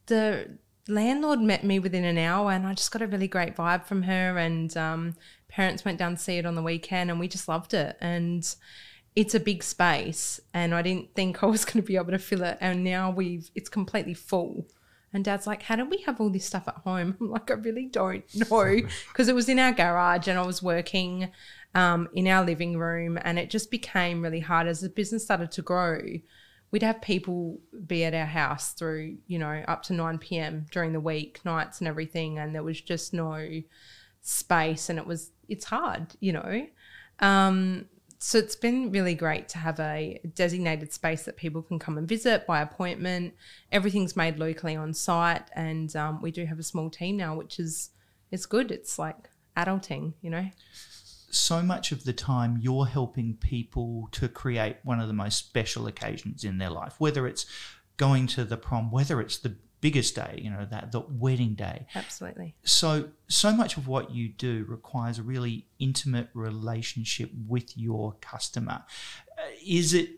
the 0.05 0.57
landlord 0.87 1.41
met 1.41 1.65
me 1.65 1.79
within 1.79 2.05
an 2.05 2.17
hour, 2.17 2.53
and 2.53 2.65
I 2.65 2.73
just 2.75 2.91
got 2.91 3.01
a 3.01 3.07
really 3.07 3.27
great 3.27 3.57
vibe 3.57 3.83
from 3.83 4.03
her. 4.03 4.37
And 4.37 4.75
um, 4.77 5.15
parents 5.49 5.83
went 5.83 5.99
down 5.99 6.15
to 6.15 6.21
see 6.21 6.37
it 6.37 6.45
on 6.45 6.55
the 6.55 6.63
weekend, 6.63 7.11
and 7.11 7.19
we 7.19 7.27
just 7.27 7.49
loved 7.49 7.73
it. 7.73 7.97
And 7.99 8.55
it's 9.15 9.35
a 9.35 9.39
big 9.39 9.63
space, 9.63 10.39
and 10.53 10.73
I 10.73 10.81
didn't 10.81 11.13
think 11.15 11.43
I 11.43 11.47
was 11.47 11.65
going 11.65 11.81
to 11.81 11.87
be 11.87 11.95
able 11.95 12.11
to 12.11 12.19
fill 12.19 12.43
it. 12.43 12.57
And 12.61 12.83
now 12.83 13.11
we've 13.11 13.49
it's 13.55 13.69
completely 13.69 14.13
full. 14.13 14.67
And 15.13 15.23
dad's 15.23 15.45
like, 15.45 15.63
How 15.63 15.75
did 15.75 15.89
we 15.89 15.99
have 15.99 16.19
all 16.19 16.29
this 16.29 16.45
stuff 16.45 16.67
at 16.67 16.77
home? 16.77 17.15
I'm 17.21 17.29
like, 17.29 17.51
I 17.51 17.55
really 17.55 17.85
don't 17.85 18.23
know. 18.33 18.79
Because 19.07 19.27
it 19.27 19.35
was 19.35 19.47
in 19.47 19.59
our 19.59 19.71
garage 19.71 20.27
and 20.27 20.39
I 20.39 20.45
was 20.45 20.63
working 20.63 21.29
um, 21.75 22.09
in 22.13 22.27
our 22.27 22.43
living 22.43 22.77
room. 22.77 23.19
And 23.21 23.37
it 23.37 23.49
just 23.49 23.69
became 23.69 24.23
really 24.23 24.39
hard 24.39 24.67
as 24.67 24.81
the 24.81 24.89
business 24.89 25.23
started 25.23 25.51
to 25.51 25.61
grow. 25.61 26.01
We'd 26.71 26.81
have 26.81 27.01
people 27.01 27.59
be 27.85 28.03
at 28.03 28.15
our 28.15 28.25
house 28.25 28.73
through, 28.73 29.17
you 29.27 29.37
know, 29.37 29.63
up 29.67 29.83
to 29.83 29.93
9 29.93 30.17
p.m. 30.17 30.65
during 30.71 30.93
the 30.93 30.99
week, 30.99 31.39
nights 31.45 31.79
and 31.79 31.87
everything. 31.87 32.39
And 32.39 32.55
there 32.55 32.63
was 32.63 32.81
just 32.81 33.13
no 33.13 33.61
space. 34.21 34.89
And 34.89 34.97
it 34.97 35.05
was, 35.05 35.29
it's 35.47 35.65
hard, 35.65 36.15
you 36.19 36.33
know. 36.33 36.65
Um, 37.19 37.85
so 38.25 38.37
it's 38.37 38.55
been 38.55 38.89
really 38.89 39.15
great 39.15 39.49
to 39.49 39.57
have 39.57 39.81
a 39.81 40.17
designated 40.33 40.93
space 40.93 41.23
that 41.23 41.35
people 41.35 41.61
can 41.61 41.77
come 41.77 41.97
and 41.97 42.07
visit 42.07 42.47
by 42.47 42.61
appointment. 42.61 43.33
Everything's 43.69 44.15
made 44.15 44.39
locally 44.39 44.77
on 44.77 44.93
site, 44.93 45.43
and 45.51 45.93
um, 45.97 46.21
we 46.21 46.31
do 46.31 46.45
have 46.45 46.57
a 46.57 46.63
small 46.63 46.89
team 46.89 47.17
now, 47.17 47.35
which 47.35 47.59
is 47.59 47.89
it's 48.31 48.45
good. 48.45 48.71
It's 48.71 48.97
like 48.97 49.29
adulting, 49.57 50.13
you 50.21 50.29
know. 50.29 50.47
so 51.31 51.61
much 51.61 51.91
of 51.91 52.05
the 52.05 52.13
time 52.13 52.57
you're 52.61 52.85
helping 52.85 53.33
people 53.33 54.07
to 54.13 54.29
create 54.29 54.77
one 54.83 55.01
of 55.01 55.09
the 55.09 55.13
most 55.13 55.37
special 55.37 55.85
occasions 55.85 56.45
in 56.45 56.59
their 56.59 56.69
life 56.69 56.95
whether 56.99 57.27
it's 57.27 57.45
going 57.97 58.27
to 58.27 58.45
the 58.45 58.55
prom 58.55 58.91
whether 58.91 59.19
it's 59.19 59.37
the 59.39 59.55
biggest 59.85 60.15
day 60.15 60.33
you 60.43 60.49
know 60.49 60.65
that 60.73 60.91
the 60.91 61.01
wedding 61.25 61.53
day 61.55 61.85
Absolutely. 61.93 62.55
so 62.63 62.91
so 63.27 63.49
much 63.61 63.77
of 63.77 63.83
what 63.93 64.05
you 64.17 64.29
do 64.29 64.65
requires 64.67 65.19
a 65.19 65.23
really 65.33 65.67
intimate 65.77 66.29
relationship 66.33 67.29
with 67.53 67.77
your 67.77 68.05
customer 68.31 68.79
Uh, 69.37 69.41
is 69.65 69.93
it 69.93 70.09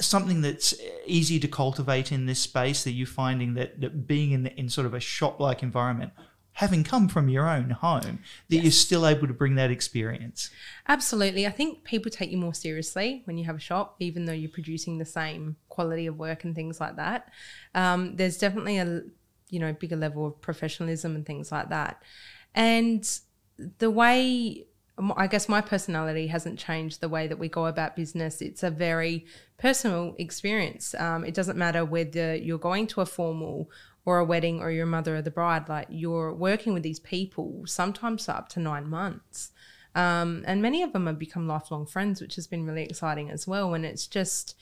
something 0.00 0.40
that's 0.46 0.74
easy 1.06 1.38
to 1.40 1.48
cultivate 1.48 2.12
in 2.12 2.26
this 2.26 2.40
space 2.40 2.84
that 2.84 2.92
you're 2.92 3.06
finding 3.06 3.54
that, 3.54 3.80
that 3.80 4.06
being 4.06 4.32
in, 4.32 4.42
the, 4.42 4.52
in 4.60 4.68
sort 4.68 4.86
of 4.86 4.94
a 4.94 5.00
shop 5.00 5.40
like 5.40 5.62
environment 5.62 6.12
having 6.56 6.84
come 6.84 7.08
from 7.08 7.28
your 7.28 7.48
own 7.48 7.70
home 7.70 8.18
that 8.48 8.58
you're 8.58 8.70
still 8.70 9.06
able 9.06 9.26
to 9.26 9.34
bring 9.34 9.54
that 9.54 9.70
experience 9.70 10.50
Absolutely. 10.88 11.46
I 11.46 11.50
think 11.50 11.84
people 11.84 12.10
take 12.10 12.30
you 12.30 12.38
more 12.38 12.54
seriously 12.54 13.22
when 13.24 13.38
you 13.38 13.44
have 13.44 13.56
a 13.56 13.60
shop, 13.60 13.96
even 13.98 14.24
though 14.24 14.32
you're 14.32 14.50
producing 14.50 14.98
the 14.98 15.04
same 15.04 15.56
quality 15.68 16.06
of 16.06 16.18
work 16.18 16.44
and 16.44 16.54
things 16.54 16.80
like 16.80 16.96
that. 16.96 17.30
Um, 17.74 18.16
there's 18.16 18.38
definitely 18.38 18.78
a 18.78 19.02
you 19.50 19.60
know 19.60 19.72
bigger 19.72 19.96
level 19.96 20.26
of 20.26 20.40
professionalism 20.40 21.14
and 21.14 21.26
things 21.26 21.50
like 21.50 21.70
that. 21.70 22.02
And 22.54 23.08
the 23.78 23.90
way 23.90 24.66
I 25.16 25.26
guess 25.26 25.48
my 25.48 25.60
personality 25.60 26.28
hasn't 26.28 26.58
changed 26.58 27.00
the 27.00 27.08
way 27.08 27.26
that 27.26 27.38
we 27.38 27.48
go 27.48 27.66
about 27.66 27.96
business. 27.96 28.40
It's 28.40 28.62
a 28.62 28.70
very 28.70 29.26
personal 29.58 30.14
experience. 30.18 30.94
Um, 30.94 31.24
it 31.24 31.34
doesn't 31.34 31.58
matter 31.58 31.84
whether 31.84 32.34
you're 32.34 32.58
going 32.58 32.86
to 32.88 33.02
a 33.02 33.06
formal 33.06 33.70
or 34.06 34.18
a 34.18 34.24
wedding 34.24 34.60
or 34.60 34.70
you're 34.70 34.86
mother 34.86 35.16
or 35.16 35.22
the 35.22 35.30
bride, 35.30 35.68
like 35.68 35.88
you're 35.90 36.32
working 36.32 36.72
with 36.72 36.84
these 36.84 37.00
people 37.00 37.64
sometimes 37.66 38.24
for 38.24 38.32
up 38.32 38.48
to 38.48 38.60
nine 38.60 38.88
months. 38.88 39.50
Um, 39.94 40.44
and 40.46 40.62
many 40.62 40.82
of 40.82 40.92
them 40.92 41.06
have 41.06 41.18
become 41.18 41.48
lifelong 41.48 41.86
friends, 41.86 42.20
which 42.20 42.36
has 42.36 42.46
been 42.46 42.64
really 42.64 42.84
exciting 42.84 43.30
as 43.30 43.46
well. 43.46 43.74
And 43.74 43.84
it's 43.84 44.06
just, 44.06 44.54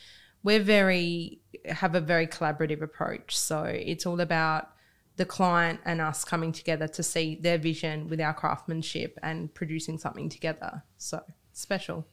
we're 0.42 0.62
very, 0.62 1.40
have 1.66 1.94
a 1.94 2.00
very 2.00 2.26
collaborative 2.26 2.80
approach. 2.80 3.36
So 3.36 3.64
it's 3.64 4.06
all 4.06 4.20
about 4.20 4.70
the 5.16 5.24
client 5.24 5.80
and 5.84 6.00
us 6.00 6.24
coming 6.24 6.50
together 6.50 6.88
to 6.88 7.02
see 7.02 7.36
their 7.36 7.58
vision 7.58 8.08
with 8.08 8.20
our 8.20 8.32
craftsmanship 8.32 9.18
and 9.22 9.52
producing 9.52 9.98
something 9.98 10.28
together. 10.28 10.82
So 10.96 11.22
special. 11.52 12.06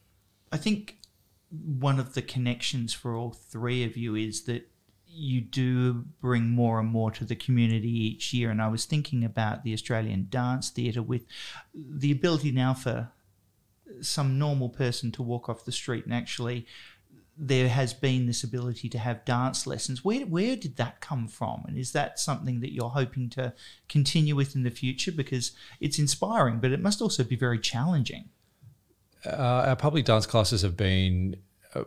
I 0.52 0.58
think 0.58 0.98
one 1.50 1.98
of 1.98 2.14
the 2.14 2.22
connections 2.22 2.92
for 2.92 3.16
all 3.16 3.30
three 3.30 3.84
of 3.84 3.96
you 3.96 4.14
is 4.16 4.44
that 4.44 4.68
you 5.14 5.40
do 5.40 6.04
bring 6.20 6.48
more 6.50 6.80
and 6.80 6.88
more 6.88 7.10
to 7.10 7.24
the 7.24 7.36
community 7.36 7.90
each 7.90 8.32
year. 8.32 8.50
And 8.50 8.62
I 8.62 8.68
was 8.68 8.84
thinking 8.84 9.24
about 9.24 9.62
the 9.62 9.74
Australian 9.74 10.28
Dance 10.30 10.70
Theatre 10.70 11.02
with 11.02 11.26
the 11.74 12.10
ability 12.10 12.50
now 12.50 12.74
for 12.74 13.10
some 14.00 14.38
normal 14.38 14.70
person 14.70 15.12
to 15.12 15.22
walk 15.22 15.48
off 15.48 15.66
the 15.66 15.72
street 15.72 16.04
and 16.04 16.14
actually 16.14 16.66
there 17.36 17.68
has 17.68 17.92
been 17.92 18.26
this 18.26 18.44
ability 18.44 18.88
to 18.90 18.98
have 18.98 19.24
dance 19.24 19.66
lessons. 19.66 20.04
Where 20.04 20.26
where 20.26 20.54
did 20.54 20.76
that 20.76 21.00
come 21.00 21.28
from? 21.28 21.64
And 21.66 21.78
is 21.78 21.92
that 21.92 22.18
something 22.18 22.60
that 22.60 22.72
you're 22.72 22.90
hoping 22.90 23.30
to 23.30 23.54
continue 23.88 24.36
with 24.36 24.54
in 24.54 24.62
the 24.62 24.70
future? 24.70 25.12
Because 25.12 25.52
it's 25.80 25.98
inspiring, 25.98 26.58
but 26.58 26.72
it 26.72 26.80
must 26.80 27.00
also 27.00 27.24
be 27.24 27.36
very 27.36 27.58
challenging. 27.58 28.28
uh, 29.24 29.64
our 29.68 29.76
public 29.76 30.04
dance 30.04 30.26
classes 30.26 30.62
have 30.62 30.76
been 30.76 31.36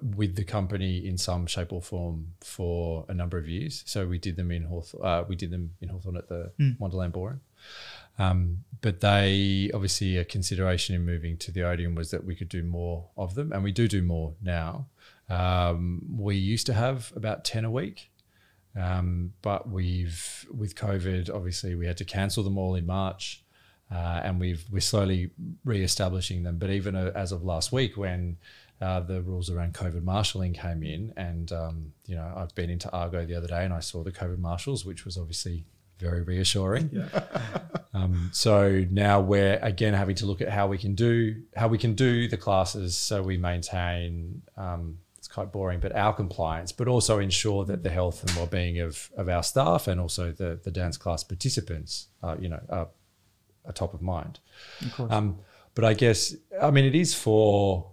with 0.01 0.35
the 0.35 0.43
company 0.43 1.05
in 1.05 1.17
some 1.17 1.45
shape 1.45 1.71
or 1.71 1.81
form 1.81 2.33
for 2.41 3.05
a 3.07 3.13
number 3.13 3.37
of 3.37 3.47
years. 3.47 3.83
So 3.85 4.07
we 4.07 4.17
did 4.17 4.35
them 4.35 4.51
in 4.51 4.63
Hawthorn, 4.63 5.05
uh, 5.05 5.23
we 5.27 5.35
did 5.35 5.51
them 5.51 5.71
in 5.81 5.89
Hawthorn 5.89 6.17
at 6.17 6.27
the 6.27 6.51
Wonderland 6.79 7.13
Ballroom. 7.13 7.41
Um, 8.17 8.63
but 8.81 9.01
they 9.01 9.69
obviously 9.73 10.17
a 10.17 10.25
consideration 10.25 10.95
in 10.95 11.05
moving 11.05 11.37
to 11.37 11.51
the 11.51 11.63
Odeon 11.63 11.95
was 11.95 12.11
that 12.11 12.23
we 12.23 12.35
could 12.35 12.49
do 12.49 12.63
more 12.63 13.09
of 13.17 13.35
them, 13.35 13.51
and 13.51 13.63
we 13.63 13.71
do 13.71 13.87
do 13.87 14.01
more 14.01 14.33
now. 14.41 14.87
Um, 15.29 16.01
we 16.17 16.35
used 16.35 16.65
to 16.67 16.73
have 16.73 17.11
about 17.15 17.43
ten 17.43 17.65
a 17.65 17.71
week, 17.71 18.11
um, 18.79 19.33
but 19.41 19.69
we've 19.69 20.45
with 20.55 20.75
COVID, 20.75 21.29
obviously 21.33 21.75
we 21.75 21.87
had 21.87 21.97
to 21.97 22.05
cancel 22.05 22.43
them 22.43 22.57
all 22.57 22.75
in 22.75 22.85
March, 22.85 23.43
uh, 23.91 24.21
and 24.23 24.39
we've 24.39 24.63
we're 24.71 24.79
slowly 24.79 25.31
re-establishing 25.65 26.43
them. 26.43 26.57
But 26.57 26.69
even 26.69 26.95
uh, 26.95 27.11
as 27.15 27.31
of 27.31 27.43
last 27.43 27.71
week, 27.71 27.97
when 27.97 28.37
uh, 28.81 28.99
the 28.99 29.21
rules 29.21 29.49
around 29.49 29.73
COVID 29.73 30.03
marshalling 30.03 30.53
came 30.53 30.83
in, 30.83 31.13
and 31.15 31.51
um, 31.51 31.93
you 32.05 32.15
know 32.15 32.33
I've 32.35 32.53
been 32.55 32.69
into 32.69 32.91
Argo 32.91 33.25
the 33.25 33.35
other 33.35 33.47
day 33.47 33.63
and 33.63 33.73
I 33.73 33.79
saw 33.79 34.03
the 34.03 34.11
COVID 34.11 34.39
marshals, 34.39 34.85
which 34.85 35.05
was 35.05 35.17
obviously 35.17 35.65
very 35.99 36.21
reassuring. 36.21 37.03
um, 37.93 38.29
so 38.33 38.85
now 38.91 39.21
we're 39.21 39.59
again 39.61 39.93
having 39.93 40.15
to 40.15 40.25
look 40.25 40.41
at 40.41 40.49
how 40.49 40.67
we 40.67 40.77
can 40.77 40.93
do 40.93 41.41
how 41.55 41.67
we 41.67 41.77
can 41.77 41.93
do 41.93 42.27
the 42.27 42.37
classes 42.37 42.97
so 42.97 43.21
we 43.21 43.37
maintain. 43.37 44.41
Um, 44.57 44.99
it's 45.25 45.33
quite 45.33 45.51
boring, 45.51 45.79
but 45.79 45.95
our 45.95 46.13
compliance, 46.13 46.71
but 46.71 46.87
also 46.87 47.17
ensure 47.17 47.65
that 47.65 47.81
the 47.81 47.89
health 47.89 48.21
and 48.21 48.31
well-being 48.35 48.79
of, 48.79 49.09
of 49.17 49.27
our 49.27 49.41
staff 49.41 49.87
and 49.87 49.99
also 49.99 50.31
the, 50.31 50.59
the 50.63 50.69
dance 50.69 50.97
class 50.97 51.23
participants, 51.23 52.09
uh, 52.21 52.35
you 52.39 52.47
know, 52.47 52.61
are, 52.69 52.89
are 53.65 53.73
top 53.73 53.95
of 53.95 54.03
mind. 54.03 54.37
Of 54.81 54.93
course. 54.93 55.11
Um, 55.11 55.39
but 55.73 55.83
I 55.83 55.95
guess, 55.95 56.35
I 56.61 56.69
mean, 56.69 56.85
it 56.85 56.93
is 56.93 57.15
for, 57.15 57.91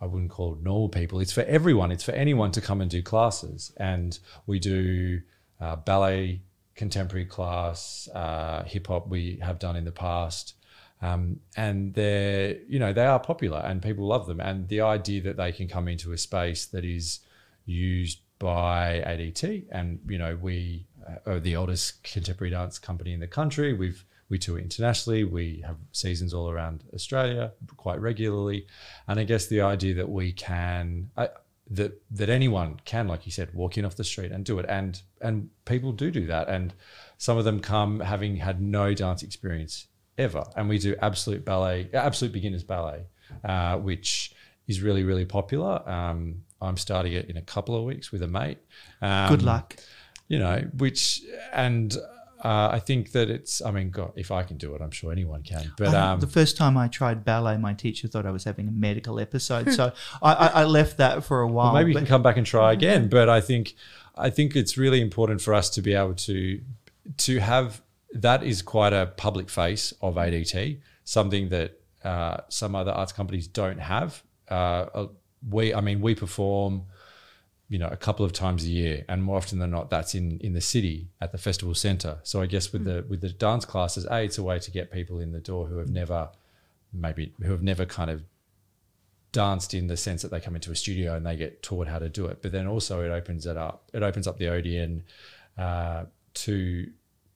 I 0.00 0.06
wouldn't 0.06 0.30
call 0.30 0.58
normal 0.60 0.88
people. 0.88 1.20
It's 1.20 1.32
for 1.32 1.42
everyone. 1.42 1.92
It's 1.92 2.04
for 2.04 2.12
anyone 2.12 2.50
to 2.52 2.60
come 2.60 2.80
and 2.80 2.90
do 2.90 3.02
classes. 3.02 3.72
And 3.76 4.18
we 4.46 4.58
do 4.58 5.20
uh, 5.60 5.76
ballet, 5.76 6.42
contemporary 6.74 7.24
class, 7.24 8.08
uh, 8.14 8.64
hip 8.64 8.88
hop. 8.88 9.08
We 9.08 9.38
have 9.42 9.58
done 9.58 9.76
in 9.76 9.84
the 9.84 9.92
past, 9.92 10.54
um, 11.00 11.40
and 11.56 11.94
they're 11.94 12.56
you 12.68 12.78
know 12.78 12.92
they 12.92 13.06
are 13.06 13.20
popular 13.20 13.58
and 13.58 13.82
people 13.82 14.06
love 14.06 14.26
them. 14.26 14.40
And 14.40 14.68
the 14.68 14.80
idea 14.80 15.22
that 15.22 15.36
they 15.36 15.52
can 15.52 15.68
come 15.68 15.88
into 15.88 16.12
a 16.12 16.18
space 16.18 16.66
that 16.66 16.84
is 16.84 17.20
used 17.64 18.20
by 18.38 19.02
ADT, 19.06 19.64
and 19.70 20.00
you 20.08 20.18
know 20.18 20.36
we 20.40 20.86
uh, 21.08 21.30
are 21.30 21.40
the 21.40 21.56
oldest 21.56 22.02
contemporary 22.02 22.50
dance 22.50 22.78
company 22.78 23.12
in 23.12 23.20
the 23.20 23.28
country. 23.28 23.72
We've 23.72 24.04
we 24.28 24.38
tour 24.38 24.58
internationally. 24.58 25.24
We 25.24 25.62
have 25.66 25.76
seasons 25.92 26.32
all 26.32 26.50
around 26.50 26.84
Australia 26.94 27.52
quite 27.76 28.00
regularly, 28.00 28.66
and 29.06 29.20
I 29.20 29.24
guess 29.24 29.46
the 29.46 29.60
idea 29.60 29.94
that 29.94 30.08
we 30.08 30.32
can 30.32 31.10
uh, 31.16 31.28
that 31.70 32.00
that 32.10 32.28
anyone 32.28 32.80
can, 32.84 33.08
like 33.08 33.26
you 33.26 33.32
said, 33.32 33.54
walk 33.54 33.78
in 33.78 33.84
off 33.84 33.96
the 33.96 34.04
street 34.04 34.32
and 34.32 34.44
do 34.44 34.58
it, 34.58 34.66
and 34.68 35.00
and 35.20 35.50
people 35.64 35.92
do 35.92 36.10
do 36.10 36.26
that, 36.26 36.48
and 36.48 36.74
some 37.18 37.38
of 37.38 37.44
them 37.44 37.60
come 37.60 38.00
having 38.00 38.36
had 38.36 38.60
no 38.60 38.94
dance 38.94 39.22
experience 39.22 39.86
ever, 40.18 40.44
and 40.56 40.68
we 40.68 40.78
do 40.78 40.94
absolute 41.00 41.44
ballet, 41.44 41.88
absolute 41.92 42.32
beginners 42.32 42.64
ballet, 42.64 43.04
uh, 43.44 43.76
which 43.76 44.34
is 44.66 44.80
really 44.80 45.04
really 45.04 45.24
popular. 45.24 45.86
Um, 45.88 46.42
I'm 46.60 46.76
starting 46.76 47.12
it 47.12 47.28
in 47.28 47.36
a 47.36 47.42
couple 47.42 47.76
of 47.76 47.84
weeks 47.84 48.10
with 48.10 48.22
a 48.22 48.28
mate. 48.28 48.58
Um, 49.02 49.28
Good 49.28 49.42
luck. 49.42 49.76
You 50.28 50.38
know, 50.38 50.64
which 50.78 51.22
and 51.52 51.94
uh, 52.44 52.68
I 52.72 52.78
think 52.78 53.12
that 53.12 53.30
it's. 53.30 53.62
I 53.62 53.70
mean, 53.70 53.90
God, 53.90 54.12
if 54.16 54.30
I 54.30 54.42
can 54.42 54.58
do 54.58 54.74
it, 54.74 54.82
I'm 54.82 54.90
sure 54.90 55.10
anyone 55.10 55.42
can. 55.42 55.72
But 55.78 55.94
um, 55.94 56.20
the 56.20 56.26
first 56.26 56.58
time 56.58 56.76
I 56.76 56.88
tried 56.88 57.24
ballet, 57.24 57.56
my 57.56 57.72
teacher 57.72 58.06
thought 58.06 58.26
I 58.26 58.30
was 58.30 58.44
having 58.44 58.68
a 58.68 58.70
medical 58.70 59.18
episode, 59.18 59.72
so 59.72 59.92
I, 60.22 60.34
I, 60.34 60.46
I 60.46 60.64
left 60.64 60.98
that 60.98 61.24
for 61.24 61.40
a 61.40 61.48
while. 61.48 61.72
Well, 61.72 61.82
maybe 61.82 61.92
you 61.92 61.98
can 61.98 62.06
come 62.06 62.22
back 62.22 62.36
and 62.36 62.46
try 62.46 62.72
again. 62.72 63.08
But 63.08 63.30
I 63.30 63.40
think 63.40 63.74
I 64.16 64.28
think 64.28 64.54
it's 64.54 64.76
really 64.76 65.00
important 65.00 65.40
for 65.40 65.54
us 65.54 65.70
to 65.70 65.82
be 65.82 65.94
able 65.94 66.14
to 66.14 66.60
to 67.16 67.38
have 67.38 67.80
that 68.12 68.42
is 68.42 68.62
quite 68.62 68.92
a 68.92 69.06
public 69.06 69.48
face 69.48 69.92
of 70.00 70.16
ADT, 70.16 70.80
something 71.04 71.48
that 71.48 71.80
uh, 72.04 72.38
some 72.48 72.74
other 72.74 72.92
arts 72.92 73.12
companies 73.12 73.46
don't 73.46 73.80
have. 73.80 74.22
Uh, 74.50 74.54
uh, 74.54 75.06
we, 75.48 75.74
I 75.74 75.80
mean, 75.80 76.00
we 76.00 76.14
perform, 76.14 76.84
you 77.68 77.78
know, 77.78 77.88
a 77.88 77.96
couple 77.96 78.24
of 78.26 78.32
times 78.32 78.64
a 78.64 78.68
year, 78.68 79.04
and 79.08 79.22
more 79.22 79.36
often 79.36 79.58
than 79.58 79.70
not, 79.70 79.90
that's 79.90 80.14
in 80.14 80.38
in 80.40 80.52
the 80.52 80.60
city 80.60 81.08
at 81.20 81.32
the 81.32 81.38
festival 81.38 81.74
centre. 81.74 82.18
So 82.22 82.42
I 82.42 82.46
guess 82.46 82.72
with 82.72 82.84
the 82.84 83.04
with 83.08 83.20
the 83.20 83.30
dance 83.30 83.64
classes, 83.64 84.06
a 84.10 84.22
it's 84.22 84.38
a 84.38 84.42
way 84.42 84.58
to 84.58 84.70
get 84.70 84.92
people 84.92 85.18
in 85.18 85.32
the 85.32 85.40
door 85.40 85.66
who 85.66 85.78
have 85.78 85.88
never 85.88 86.30
maybe 86.92 87.32
who 87.42 87.50
have 87.50 87.62
never 87.62 87.86
kind 87.86 88.10
of 88.10 88.22
danced 89.32 89.74
in 89.74 89.88
the 89.88 89.96
sense 89.96 90.22
that 90.22 90.30
they 90.30 90.40
come 90.40 90.54
into 90.54 90.70
a 90.70 90.76
studio 90.76 91.16
and 91.16 91.26
they 91.26 91.36
get 91.36 91.62
taught 91.62 91.88
how 91.88 91.98
to 91.98 92.08
do 92.08 92.26
it. 92.26 92.40
But 92.40 92.52
then 92.52 92.66
also 92.66 93.02
it 93.02 93.10
opens 93.10 93.46
it 93.46 93.56
up. 93.56 93.90
It 93.92 94.02
opens 94.02 94.26
up 94.28 94.38
the 94.38 94.48
Odeon 94.48 95.02
uh, 95.58 96.04
to 96.34 96.90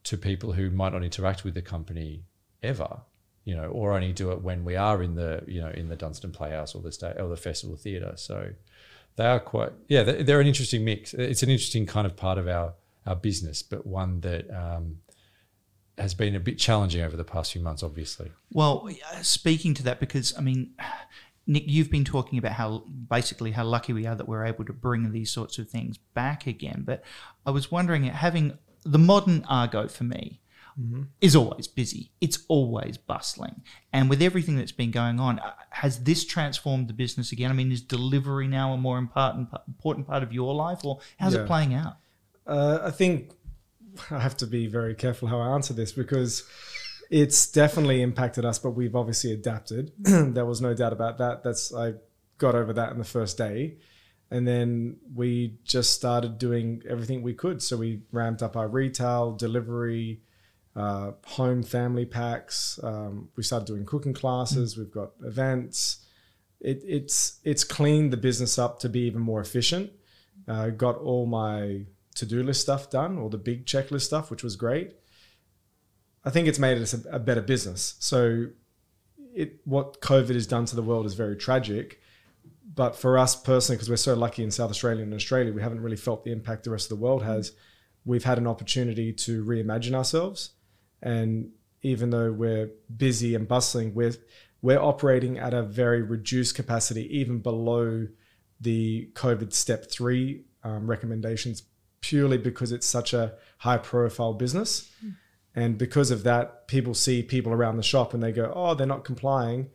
to 0.04 0.16
people 0.16 0.52
who 0.52 0.70
might 0.70 0.92
not 0.92 1.02
interact 1.04 1.44
with 1.44 1.54
the 1.54 1.62
company 1.62 2.22
ever, 2.62 3.00
you 3.44 3.54
know, 3.54 3.66
or 3.66 3.92
only 3.92 4.12
do 4.12 4.30
it 4.30 4.40
when 4.40 4.64
we 4.64 4.76
are 4.76 5.02
in 5.02 5.14
the 5.16 5.42
you 5.46 5.60
know 5.60 5.70
in 5.70 5.88
the 5.88 5.96
Dunstan 5.96 6.32
Playhouse 6.32 6.74
or 6.74 6.82
the 6.82 6.92
state 6.92 7.18
or 7.18 7.28
the 7.28 7.36
Festival 7.36 7.76
Theatre. 7.76 8.12
So 8.16 8.50
they 9.18 9.26
are 9.26 9.40
quite 9.40 9.72
yeah 9.88 10.02
they're, 10.02 10.40
an 10.40 10.46
interesting 10.46 10.84
mix. 10.84 11.12
It's 11.12 11.42
an 11.42 11.50
interesting 11.50 11.84
kind 11.84 12.06
of 12.06 12.16
part 12.16 12.38
of 12.38 12.48
our 12.48 12.74
our 13.06 13.16
business, 13.16 13.62
but 13.62 13.86
one 13.86 14.20
that. 14.20 14.50
Um, 14.50 14.98
has 15.98 16.14
been 16.14 16.36
a 16.36 16.38
bit 16.38 16.56
challenging 16.56 17.02
over 17.02 17.16
the 17.16 17.24
past 17.24 17.52
few 17.52 17.60
months, 17.60 17.82
obviously. 17.82 18.30
Well, 18.52 18.88
uh, 19.12 19.22
speaking 19.22 19.74
to 19.74 19.82
that, 19.82 19.98
because 19.98 20.32
I 20.38 20.40
mean, 20.40 20.70
Nick, 21.48 21.64
you've 21.66 21.90
been 21.90 22.04
talking 22.04 22.38
about 22.38 22.52
how 22.52 22.84
basically 23.10 23.50
how 23.50 23.64
lucky 23.64 23.92
we 23.92 24.06
are 24.06 24.14
that 24.14 24.28
we're 24.28 24.44
able 24.44 24.64
to 24.66 24.72
bring 24.72 25.10
these 25.10 25.32
sorts 25.32 25.58
of 25.58 25.68
things 25.68 25.98
back 26.14 26.46
again. 26.46 26.84
But 26.86 27.02
I 27.44 27.50
was 27.50 27.72
wondering, 27.72 28.04
having 28.04 28.58
the 28.84 28.98
modern 28.98 29.44
Argo 29.48 29.88
for 29.88 30.04
me 30.04 30.40
is 31.20 31.34
always 31.34 31.66
busy. 31.66 32.12
It's 32.20 32.38
always 32.48 32.96
bustling, 32.98 33.62
and 33.92 34.08
with 34.08 34.22
everything 34.22 34.56
that's 34.56 34.72
been 34.72 34.90
going 34.92 35.18
on, 35.18 35.38
uh, 35.40 35.52
has 35.70 36.04
this 36.04 36.24
transformed 36.24 36.88
the 36.88 36.92
business 36.92 37.32
again? 37.32 37.50
I 37.50 37.54
mean, 37.54 37.72
is 37.72 37.80
delivery 37.80 38.46
now 38.46 38.72
a 38.72 38.76
more 38.76 38.98
important 38.98 39.48
important 39.66 40.06
part 40.06 40.22
of 40.22 40.32
your 40.32 40.54
life, 40.54 40.84
or 40.84 41.00
how's 41.18 41.34
Yeah. 41.34 41.40
it 41.42 41.46
playing 41.46 41.74
out? 41.74 41.96
Uh, 42.46 42.78
I 42.82 42.90
think 42.92 43.32
I 44.10 44.20
have 44.20 44.36
to 44.38 44.46
be 44.46 44.66
very 44.68 44.94
careful 44.94 45.28
how 45.28 45.40
I 45.40 45.48
answer 45.54 45.74
this 45.74 45.90
because 45.92 46.44
it's 47.10 47.50
definitely 47.50 48.00
impacted 48.02 48.44
us, 48.44 48.58
but 48.58 48.70
we've 48.70 48.94
obviously 48.94 49.32
adapted. 49.32 49.92
there 49.98 50.46
was 50.46 50.60
no 50.60 50.74
doubt 50.74 50.92
about 50.92 51.18
that. 51.18 51.42
That's 51.42 51.74
I 51.74 51.94
got 52.38 52.54
over 52.54 52.72
that 52.74 52.92
in 52.92 52.98
the 52.98 53.04
first 53.04 53.36
day. 53.36 53.78
And 54.30 54.46
then 54.46 54.98
we 55.14 55.58
just 55.64 55.92
started 55.94 56.36
doing 56.38 56.82
everything 56.88 57.22
we 57.22 57.32
could. 57.32 57.62
So 57.62 57.78
we 57.78 58.02
ramped 58.12 58.42
up 58.42 58.56
our 58.56 58.68
retail, 58.68 59.32
delivery, 59.32 60.20
uh, 60.78 61.12
home 61.26 61.64
family 61.64 62.06
packs. 62.06 62.78
Um, 62.84 63.30
we 63.34 63.42
started 63.42 63.66
doing 63.66 63.84
cooking 63.84 64.14
classes. 64.14 64.78
We've 64.78 64.90
got 64.90 65.10
events. 65.24 66.06
It, 66.60 66.82
it's 66.86 67.40
it's 67.42 67.64
cleaned 67.64 68.12
the 68.12 68.16
business 68.16 68.58
up 68.58 68.78
to 68.80 68.88
be 68.88 69.00
even 69.00 69.20
more 69.20 69.40
efficient. 69.40 69.90
Uh, 70.46 70.68
got 70.68 70.96
all 70.98 71.26
my 71.26 71.86
to-do 72.14 72.42
list 72.42 72.60
stuff 72.60 72.90
done, 72.90 73.18
all 73.18 73.28
the 73.28 73.38
big 73.38 73.66
checklist 73.66 74.02
stuff, 74.02 74.30
which 74.30 74.44
was 74.44 74.54
great. 74.54 74.94
I 76.24 76.30
think 76.30 76.46
it's 76.46 76.58
made 76.58 76.78
us 76.78 76.94
a, 76.94 77.16
a 77.16 77.18
better 77.18 77.42
business. 77.42 77.96
So, 77.98 78.46
it 79.34 79.60
what 79.64 80.00
COVID 80.00 80.34
has 80.34 80.46
done 80.46 80.64
to 80.66 80.76
the 80.76 80.82
world 80.82 81.06
is 81.06 81.14
very 81.14 81.36
tragic. 81.36 82.00
But 82.72 82.94
for 82.94 83.18
us 83.18 83.34
personally, 83.34 83.78
because 83.78 83.90
we're 83.90 83.96
so 83.96 84.14
lucky 84.14 84.44
in 84.44 84.52
South 84.52 84.70
Australia 84.70 85.02
and 85.02 85.12
Australia, 85.12 85.52
we 85.52 85.62
haven't 85.62 85.80
really 85.80 85.96
felt 85.96 86.22
the 86.22 86.30
impact 86.30 86.62
the 86.62 86.70
rest 86.70 86.92
of 86.92 86.98
the 86.98 87.04
world 87.04 87.24
has. 87.24 87.52
We've 88.04 88.22
had 88.22 88.38
an 88.38 88.46
opportunity 88.46 89.12
to 89.12 89.44
reimagine 89.44 89.94
ourselves, 89.94 90.50
and 91.02 91.50
even 91.82 92.10
though 92.10 92.32
we're 92.32 92.70
busy 92.96 93.34
and 93.34 93.46
bustling, 93.46 93.94
we're 93.94 94.14
we're 94.60 94.80
operating 94.80 95.38
at 95.38 95.54
a 95.54 95.62
very 95.62 96.02
reduced 96.02 96.56
capacity, 96.56 97.06
even 97.16 97.38
below 97.38 98.08
the 98.60 99.08
COVID 99.14 99.52
step 99.52 99.88
three 99.90 100.44
um, 100.64 100.90
recommendations, 100.90 101.62
purely 102.00 102.38
because 102.38 102.72
it's 102.72 102.86
such 102.86 103.14
a 103.14 103.34
high 103.58 103.78
profile 103.78 104.34
business. 104.34 104.90
And 105.54 105.78
because 105.78 106.10
of 106.10 106.24
that, 106.24 106.68
people 106.68 106.94
see 106.94 107.22
people 107.22 107.52
around 107.52 107.76
the 107.76 107.82
shop 107.82 108.14
and 108.14 108.22
they 108.22 108.32
go, 108.32 108.52
oh, 108.54 108.74
they're 108.74 108.86
not 108.86 109.04
complying. 109.04 109.70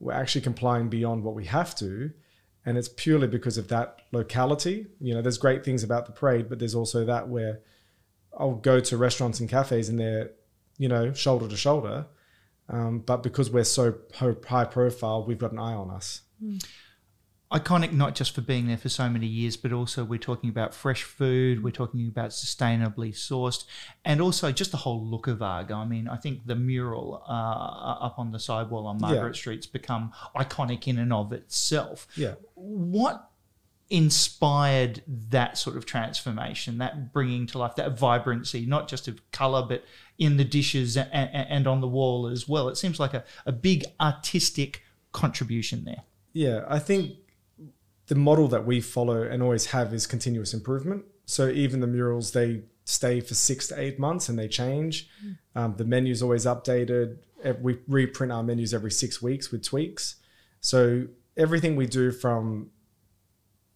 We're 0.00 0.12
actually 0.12 0.40
complying 0.40 0.88
beyond 0.88 1.22
what 1.22 1.34
we 1.34 1.44
have 1.46 1.74
to. 1.76 2.10
And 2.64 2.76
it's 2.76 2.88
purely 2.88 3.28
because 3.28 3.58
of 3.58 3.68
that 3.68 4.00
locality. 4.12 4.86
You 5.00 5.14
know, 5.14 5.22
there's 5.22 5.38
great 5.38 5.64
things 5.64 5.82
about 5.82 6.06
the 6.06 6.12
parade, 6.12 6.48
but 6.48 6.58
there's 6.58 6.74
also 6.74 7.04
that 7.04 7.28
where 7.28 7.60
I'll 8.38 8.54
go 8.54 8.80
to 8.80 8.96
restaurants 8.96 9.40
and 9.40 9.48
cafes 9.48 9.88
and 9.88 9.98
they're, 9.98 10.30
you 10.78 10.88
know, 10.88 11.12
shoulder 11.12 11.48
to 11.48 11.56
shoulder. 11.56 12.06
Um, 12.70 13.00
but 13.00 13.22
because 13.22 13.50
we're 13.50 13.64
so 13.64 13.94
high 14.14 14.64
profile, 14.64 15.24
we've 15.26 15.38
got 15.38 15.52
an 15.52 15.58
eye 15.58 15.74
on 15.74 15.90
us. 15.90 16.22
iconic 17.50 17.92
not 17.92 18.14
just 18.14 18.34
for 18.34 18.42
being 18.42 18.66
there 18.66 18.76
for 18.76 18.90
so 18.90 19.08
many 19.08 19.26
years, 19.26 19.56
but 19.56 19.72
also 19.72 20.04
we're 20.04 20.18
talking 20.18 20.50
about 20.50 20.74
fresh 20.74 21.02
food, 21.02 21.64
we're 21.64 21.70
talking 21.70 22.06
about 22.06 22.30
sustainably 22.30 23.10
sourced, 23.10 23.64
and 24.04 24.20
also 24.20 24.52
just 24.52 24.70
the 24.70 24.76
whole 24.76 25.02
look 25.02 25.26
of 25.26 25.40
Argo. 25.40 25.76
I 25.76 25.86
mean, 25.86 26.08
I 26.08 26.16
think 26.16 26.46
the 26.46 26.54
mural 26.56 27.22
uh, 27.26 28.04
up 28.04 28.18
on 28.18 28.32
the 28.32 28.38
sidewall 28.38 28.86
on 28.86 28.98
Margaret 29.00 29.34
Yeah. 29.34 29.40
Street's 29.40 29.66
become 29.66 30.12
iconic 30.36 30.86
in 30.86 30.98
and 30.98 31.12
of 31.12 31.32
itself. 31.32 32.06
Yeah. 32.16 32.34
What 32.54 33.27
inspired 33.90 35.02
that 35.06 35.56
sort 35.56 35.76
of 35.76 35.86
transformation, 35.86 36.78
that 36.78 37.12
bringing 37.12 37.46
to 37.46 37.58
life, 37.58 37.74
that 37.76 37.98
vibrancy, 37.98 38.66
not 38.66 38.88
just 38.88 39.08
of 39.08 39.20
colour, 39.30 39.64
but 39.66 39.84
in 40.18 40.36
the 40.36 40.44
dishes 40.44 40.96
and, 40.96 41.10
and 41.12 41.66
on 41.66 41.80
the 41.80 41.88
wall 41.88 42.26
as 42.26 42.48
well? 42.48 42.68
It 42.68 42.76
seems 42.76 43.00
like 43.00 43.14
a, 43.14 43.24
a 43.46 43.52
big 43.52 43.84
artistic 44.00 44.82
contribution 45.12 45.84
there. 45.84 46.02
Yeah, 46.32 46.64
I 46.68 46.78
think 46.78 47.12
the 48.08 48.14
model 48.14 48.48
that 48.48 48.66
we 48.66 48.80
follow 48.80 49.22
and 49.22 49.42
always 49.42 49.66
have 49.66 49.94
is 49.94 50.06
continuous 50.06 50.52
improvement. 50.52 51.04
So 51.24 51.48
even 51.48 51.80
the 51.80 51.86
murals, 51.86 52.32
they 52.32 52.62
stay 52.84 53.20
for 53.20 53.34
six 53.34 53.68
to 53.68 53.78
eight 53.78 53.98
months 53.98 54.28
and 54.28 54.38
they 54.38 54.48
change. 54.48 55.08
Um, 55.54 55.74
the 55.76 55.84
menu's 55.84 56.22
always 56.22 56.46
updated. 56.46 57.18
We 57.60 57.78
reprint 57.86 58.32
our 58.32 58.42
menus 58.42 58.72
every 58.72 58.90
six 58.90 59.20
weeks 59.20 59.50
with 59.50 59.62
tweaks. 59.62 60.16
So 60.60 61.06
everything 61.36 61.76
we 61.76 61.86
do 61.86 62.10
from, 62.10 62.70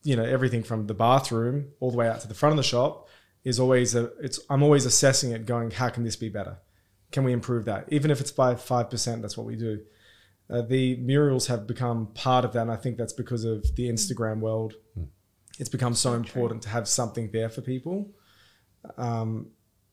you 0.02 0.16
know, 0.16 0.24
everything 0.24 0.62
from 0.62 0.86
the 0.86 0.94
bathroom 0.94 1.70
all 1.80 1.90
the 1.90 1.96
way 1.96 2.08
out 2.08 2.20
to 2.20 2.28
the 2.28 2.34
front 2.34 2.52
of 2.52 2.56
the 2.56 2.62
shop 2.62 3.08
is 3.44 3.58
always 3.58 3.94
a. 3.94 4.10
It's 4.20 4.40
I'm 4.50 4.62
always 4.62 4.86
assessing 4.86 5.32
it, 5.32 5.46
going, 5.46 5.70
how 5.70 5.88
can 5.88 6.04
this 6.04 6.16
be 6.16 6.28
better? 6.28 6.58
Can 7.10 7.24
we 7.24 7.32
improve 7.32 7.64
that? 7.66 7.86
Even 7.88 8.10
if 8.10 8.20
it's 8.20 8.32
by 8.32 8.54
five 8.54 8.90
percent, 8.90 9.22
that's 9.22 9.36
what 9.36 9.46
we 9.46 9.56
do. 9.56 9.80
Uh, 10.50 10.62
the 10.62 10.96
murals 10.96 11.46
have 11.46 11.66
become 11.66 12.08
part 12.14 12.44
of 12.44 12.52
that, 12.52 12.62
and 12.62 12.70
I 12.70 12.76
think 12.76 12.96
that's 12.96 13.12
because 13.12 13.44
of 13.44 13.74
the 13.76 13.88
Instagram 13.88 14.40
world. 14.40 14.74
It's 15.58 15.68
become 15.68 15.94
so 15.94 16.14
important 16.14 16.62
to 16.62 16.68
have 16.68 16.88
something 16.88 17.30
there 17.32 17.48
for 17.48 17.60
people. 17.60 18.10
Um, 18.96 19.50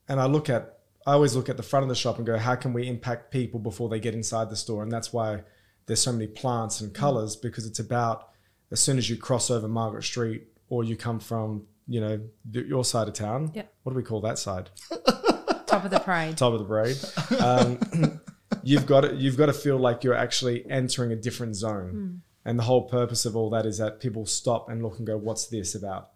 and 0.07 0.19
I 0.19 0.25
look 0.25 0.49
at, 0.49 0.79
I 1.05 1.13
always 1.13 1.35
look 1.35 1.49
at 1.49 1.57
the 1.57 1.63
front 1.63 1.83
of 1.83 1.89
the 1.89 1.95
shop 1.95 2.17
and 2.17 2.25
go, 2.25 2.37
how 2.37 2.55
can 2.55 2.73
we 2.73 2.87
impact 2.87 3.31
people 3.31 3.59
before 3.59 3.89
they 3.89 3.99
get 3.99 4.13
inside 4.13 4.49
the 4.49 4.55
store? 4.55 4.83
And 4.83 4.91
that's 4.91 5.13
why 5.13 5.43
there's 5.85 6.01
so 6.01 6.11
many 6.11 6.27
plants 6.27 6.81
and 6.81 6.93
colors 6.93 7.35
because 7.35 7.65
it's 7.65 7.79
about 7.79 8.29
as 8.71 8.79
soon 8.79 8.97
as 8.97 9.09
you 9.09 9.17
cross 9.17 9.49
over 9.49 9.67
Margaret 9.67 10.03
Street 10.03 10.47
or 10.69 10.83
you 10.83 10.95
come 10.95 11.19
from, 11.19 11.65
you 11.88 11.99
know, 11.99 12.19
the, 12.49 12.61
your 12.61 12.83
side 12.83 13.07
of 13.07 13.13
town. 13.13 13.51
Yeah. 13.53 13.63
What 13.83 13.93
do 13.93 13.97
we 13.97 14.03
call 14.03 14.21
that 14.21 14.38
side? 14.38 14.69
Top 15.65 15.85
of 15.85 15.91
the 15.91 15.99
parade. 15.99 16.35
top 16.35 16.53
of 16.53 16.59
the 16.59 16.65
parade. 16.65 16.97
Um, 17.39 18.21
you've 18.63 18.88
got 18.88 19.01
to, 19.01 19.15
you've 19.15 19.38
got 19.38 19.45
to 19.47 19.53
feel 19.53 19.77
like 19.77 20.03
you're 20.03 20.15
actually 20.15 20.69
entering 20.69 21.11
a 21.11 21.15
different 21.15 21.55
zone, 21.55 22.23
and 22.43 22.57
the 22.57 22.63
whole 22.63 22.88
purpose 22.89 23.25
of 23.25 23.35
all 23.35 23.51
that 23.51 23.67
is 23.67 23.77
that 23.77 23.99
people 23.99 24.25
stop 24.25 24.69
and 24.69 24.81
look 24.81 24.97
and 24.97 25.05
go, 25.05 25.15
"What's 25.15 25.45
this 25.45 25.75
about?" 25.75 26.09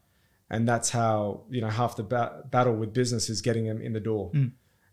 And 0.49 0.67
that's 0.67 0.89
how 0.89 1.43
you 1.51 1.61
know 1.61 1.69
half 1.69 1.95
the 1.95 2.01
ba- 2.01 2.43
battle 2.49 2.73
with 2.73 2.93
business 2.93 3.29
is 3.29 3.41
getting 3.41 3.67
them 3.67 3.79
in 3.79 3.93
the 3.93 3.99
door. 3.99 4.31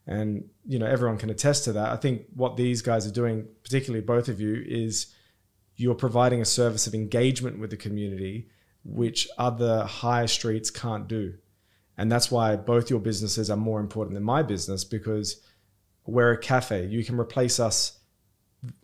And 0.06 0.44
you 0.66 0.78
know 0.78 0.86
everyone 0.86 1.16
can 1.16 1.30
attest 1.30 1.64
to 1.64 1.72
that. 1.72 1.88
I 1.90 1.96
think 1.96 2.26
what 2.34 2.58
these 2.58 2.82
guys 2.82 3.06
are 3.06 3.12
doing, 3.12 3.48
particularly 3.64 4.04
both 4.04 4.28
of 4.28 4.42
you, 4.42 4.62
is 4.66 5.14
you're 5.80 5.94
providing 5.94 6.42
a 6.42 6.44
service 6.44 6.86
of 6.86 6.94
engagement 6.94 7.58
with 7.58 7.70
the 7.70 7.76
community, 7.76 8.46
which 8.84 9.26
other 9.38 9.84
high 9.84 10.26
streets 10.26 10.70
can't 10.70 11.08
do. 11.08 11.32
And 11.96 12.12
that's 12.12 12.30
why 12.30 12.56
both 12.56 12.90
your 12.90 13.00
businesses 13.00 13.48
are 13.48 13.56
more 13.56 13.80
important 13.80 14.12
than 14.12 14.22
my 14.22 14.42
business 14.42 14.84
because 14.84 15.40
we're 16.04 16.32
a 16.32 16.38
cafe. 16.38 16.84
You 16.84 17.02
can 17.02 17.18
replace 17.18 17.58
us. 17.58 17.98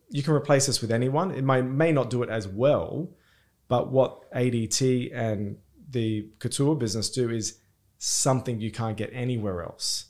You 0.09 0.23
can 0.23 0.33
replace 0.33 0.71
us 0.71 0.81
with 0.81 0.91
anyone. 0.91 1.33
It 1.33 1.45
may 1.45 1.61
may 1.61 1.93
not 1.93 2.09
do 2.09 2.23
it 2.23 2.31
as 2.31 2.49
well, 2.49 3.11
but 3.69 3.93
what 3.93 4.33
ADT 4.33 5.15
and 5.15 5.59
the 5.91 6.31
couture 6.39 6.75
business 6.75 7.11
do 7.11 7.29
is 7.29 7.59
something 7.99 8.59
you 8.59 8.71
can't 8.71 8.97
get 8.97 9.11
anywhere 9.13 9.63
else. 9.63 10.07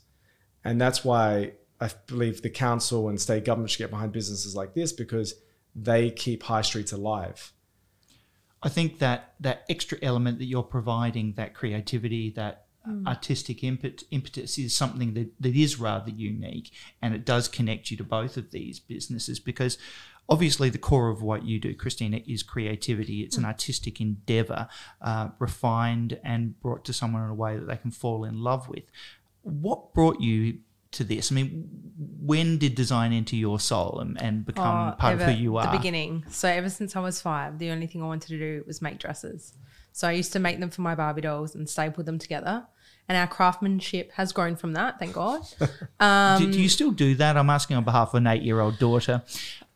And 0.63 0.79
that's 0.79 1.03
why 1.03 1.53
I 1.81 1.89
believe 2.07 2.41
the 2.41 2.49
council 2.49 3.09
and 3.09 3.19
state 3.19 3.43
government 3.43 3.71
should 3.71 3.79
get 3.79 3.89
behind 3.89 4.13
businesses 4.13 4.55
like 4.55 4.73
this 4.73 4.93
because 4.93 5.33
they 5.77 6.09
keep 6.09 6.43
high 6.43 6.63
streets 6.63 6.91
alive. 6.91 7.53
I 8.63 8.69
think 8.69 8.99
that 8.99 9.35
that 9.39 9.63
extra 9.69 9.99
element 10.01 10.39
that 10.39 10.45
you're 10.45 10.63
providing, 10.63 11.33
that 11.33 11.53
creativity, 11.53 12.31
that 12.31 12.65
artistic 13.05 13.63
impet, 13.63 14.03
impetus 14.11 14.57
is 14.57 14.75
something 14.75 15.13
that, 15.13 15.29
that 15.41 15.55
is 15.55 15.79
rather 15.79 16.09
unique 16.09 16.71
and 17.01 17.13
it 17.13 17.25
does 17.25 17.47
connect 17.47 17.91
you 17.91 17.97
to 17.97 18.03
both 18.03 18.37
of 18.37 18.51
these 18.51 18.79
businesses 18.79 19.39
because 19.39 19.77
obviously 20.29 20.69
the 20.69 20.77
core 20.77 21.09
of 21.09 21.21
what 21.21 21.43
you 21.43 21.59
do, 21.59 21.73
Christina, 21.75 22.21
is 22.25 22.43
creativity. 22.43 23.21
It's 23.21 23.37
an 23.37 23.45
artistic 23.45 23.99
endeavor, 23.99 24.67
uh, 25.01 25.29
refined 25.39 26.19
and 26.23 26.59
brought 26.61 26.85
to 26.85 26.93
someone 26.93 27.23
in 27.23 27.29
a 27.29 27.35
way 27.35 27.57
that 27.57 27.67
they 27.67 27.77
can 27.77 27.91
fall 27.91 28.23
in 28.23 28.41
love 28.41 28.69
with. 28.69 28.83
What 29.41 29.93
brought 29.93 30.21
you 30.21 30.59
to 30.91 31.03
this? 31.03 31.31
I 31.31 31.35
mean, 31.35 31.69
when 32.19 32.57
did 32.57 32.75
design 32.75 33.13
enter 33.13 33.35
your 33.35 33.59
soul 33.59 33.99
and, 33.99 34.21
and 34.21 34.45
become 34.45 34.89
Oh, 34.89 34.95
part 34.97 35.15
of 35.15 35.21
who 35.21 35.31
you 35.31 35.57
are? 35.57 35.71
The 35.71 35.77
beginning. 35.77 36.25
So 36.29 36.47
ever 36.47 36.69
since 36.69 36.95
I 36.95 36.99
was 36.99 37.21
five, 37.21 37.59
the 37.59 37.71
only 37.71 37.87
thing 37.87 38.01
I 38.01 38.05
wanted 38.05 38.29
to 38.29 38.37
do 38.37 38.63
was 38.67 38.81
make 38.81 38.99
dresses. 38.99 39.53
So 39.91 40.07
I 40.07 40.11
used 40.11 40.33
to 40.33 40.39
make 40.39 40.59
them 40.59 40.69
for 40.69 40.81
my 40.81 40.93
Barbie 40.93 41.21
dolls 41.21 41.55
and 41.55 41.67
staple 41.67 42.03
them 42.03 42.19
together. 42.19 42.67
And 43.09 43.17
our 43.17 43.25
craftsmanship 43.25 44.11
has 44.13 44.33
grown 44.33 44.55
from 44.55 44.73
that, 44.73 44.99
thank 44.99 45.13
God. 45.13 45.41
do, 45.59 46.51
do 46.51 46.57
you 46.59 46.65
um, 46.65 46.69
still 46.69 46.91
do 46.91 47.15
that? 47.15 47.37
I'm 47.37 47.49
asking 47.49 47.77
on 47.77 47.85
behalf 47.85 48.09
of 48.09 48.15
an 48.15 48.27
eight-year-old 48.27 48.79
daughter. 48.79 49.23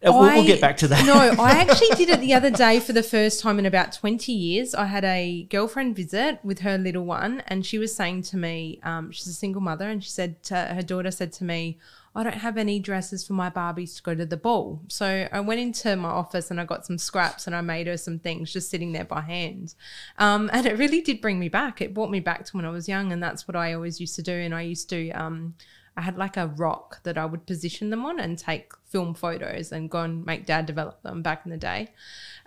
Uh, 0.03 0.11
we'll, 0.11 0.21
we'll 0.21 0.45
get 0.45 0.59
back 0.59 0.77
to 0.77 0.87
that. 0.87 1.05
no, 1.37 1.41
I 1.41 1.51
actually 1.69 1.95
did 1.95 2.09
it 2.09 2.19
the 2.21 2.33
other 2.33 2.49
day 2.49 2.79
for 2.79 2.91
the 2.91 3.03
first 3.03 3.39
time 3.39 3.59
in 3.59 3.65
about 3.65 3.93
20 3.93 4.31
years. 4.31 4.73
I 4.73 4.85
had 4.85 5.03
a 5.03 5.43
girlfriend 5.49 5.95
visit 5.95 6.39
with 6.43 6.59
her 6.59 6.77
little 6.77 7.05
one, 7.05 7.43
and 7.47 7.65
she 7.65 7.77
was 7.77 7.95
saying 7.95 8.23
to 8.23 8.37
me, 8.37 8.79
um, 8.83 9.11
she's 9.11 9.27
a 9.27 9.33
single 9.33 9.61
mother, 9.61 9.87
and 9.87 10.03
she 10.03 10.09
said 10.09 10.41
to, 10.43 10.55
her 10.55 10.81
daughter 10.81 11.11
said 11.11 11.31
to 11.33 11.43
me, 11.43 11.77
I 12.13 12.23
don't 12.23 12.33
have 12.33 12.57
any 12.57 12.79
dresses 12.79 13.25
for 13.25 13.33
my 13.33 13.49
Barbies 13.49 13.95
to 13.95 14.03
go 14.03 14.13
to 14.13 14.25
the 14.25 14.35
ball. 14.35 14.81
So 14.89 15.29
I 15.31 15.39
went 15.39 15.61
into 15.61 15.95
my 15.95 16.09
office 16.09 16.51
and 16.51 16.59
I 16.59 16.65
got 16.65 16.85
some 16.85 16.97
scraps 16.97 17.47
and 17.47 17.55
I 17.55 17.61
made 17.61 17.87
her 17.87 17.95
some 17.95 18.19
things 18.19 18.51
just 18.51 18.69
sitting 18.69 18.91
there 18.91 19.05
by 19.05 19.21
hand. 19.21 19.75
Um, 20.17 20.49
and 20.51 20.65
it 20.65 20.77
really 20.77 20.99
did 20.99 21.21
bring 21.21 21.39
me 21.39 21.47
back. 21.47 21.79
It 21.79 21.93
brought 21.93 22.09
me 22.09 22.19
back 22.19 22.43
to 22.45 22.57
when 22.57 22.65
I 22.65 22.69
was 22.69 22.89
young, 22.89 23.13
and 23.13 23.23
that's 23.23 23.47
what 23.47 23.55
I 23.55 23.73
always 23.73 24.01
used 24.01 24.15
to 24.15 24.23
do. 24.23 24.33
And 24.33 24.53
I 24.53 24.63
used 24.63 24.89
to, 24.89 25.09
um, 25.11 25.53
I 25.97 26.01
had 26.01 26.17
like 26.17 26.37
a 26.37 26.47
rock 26.47 27.03
that 27.03 27.17
I 27.17 27.25
would 27.25 27.45
position 27.45 27.89
them 27.89 28.05
on 28.05 28.19
and 28.19 28.37
take 28.37 28.71
film 28.85 29.13
photos 29.13 29.71
and 29.71 29.89
go 29.89 30.01
and 30.01 30.25
make 30.25 30.45
dad 30.45 30.65
develop 30.65 31.01
them 31.03 31.21
back 31.21 31.41
in 31.45 31.51
the 31.51 31.57
day. 31.57 31.89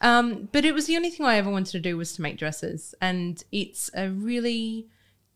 Um, 0.00 0.48
but 0.50 0.64
it 0.64 0.72
was 0.72 0.86
the 0.86 0.96
only 0.96 1.10
thing 1.10 1.26
I 1.26 1.36
ever 1.36 1.50
wanted 1.50 1.72
to 1.72 1.80
do 1.80 1.96
was 1.96 2.14
to 2.14 2.22
make 2.22 2.38
dresses. 2.38 2.94
And 3.00 3.42
it's 3.52 3.90
a 3.94 4.08
really 4.08 4.88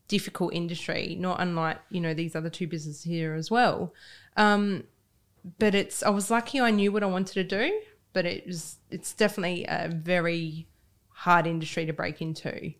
difficult 0.07 0.53
industry, 0.53 1.15
not 1.19 1.39
unlike, 1.39 1.77
you 1.89 2.01
know, 2.01 2.13
these 2.13 2.35
other 2.35 2.49
two 2.49 2.67
businesses 2.67 3.03
here 3.03 3.35
as 3.35 3.51
well. 3.51 3.93
Um, 4.35 4.85
but 5.57 5.75
it's 5.75 6.03
I 6.03 6.09
was 6.09 6.29
lucky 6.29 6.59
I 6.59 6.71
knew 6.71 6.91
what 6.91 7.03
I 7.03 7.07
wanted 7.07 7.33
to 7.33 7.43
do, 7.43 7.79
but 8.11 8.25
it 8.25 8.45
was 8.45 8.77
it's 8.89 9.13
definitely 9.13 9.65
a 9.69 9.87
very 9.87 10.67
hard 11.09 11.47
industry 11.47 11.85
to 11.85 11.93
break 11.93 12.21
into. 12.21 12.73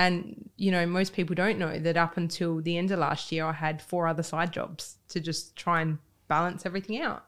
And 0.00 0.48
you 0.56 0.70
know, 0.72 0.86
most 0.86 1.12
people 1.12 1.34
don't 1.34 1.58
know 1.58 1.78
that 1.78 1.96
up 1.96 2.16
until 2.16 2.62
the 2.62 2.78
end 2.78 2.90
of 2.90 2.98
last 2.98 3.30
year, 3.30 3.44
I 3.44 3.52
had 3.52 3.82
four 3.82 4.06
other 4.06 4.22
side 4.22 4.50
jobs 4.50 4.96
to 5.10 5.20
just 5.20 5.56
try 5.56 5.82
and 5.82 5.98
balance 6.26 6.64
everything 6.64 7.00
out. 7.02 7.24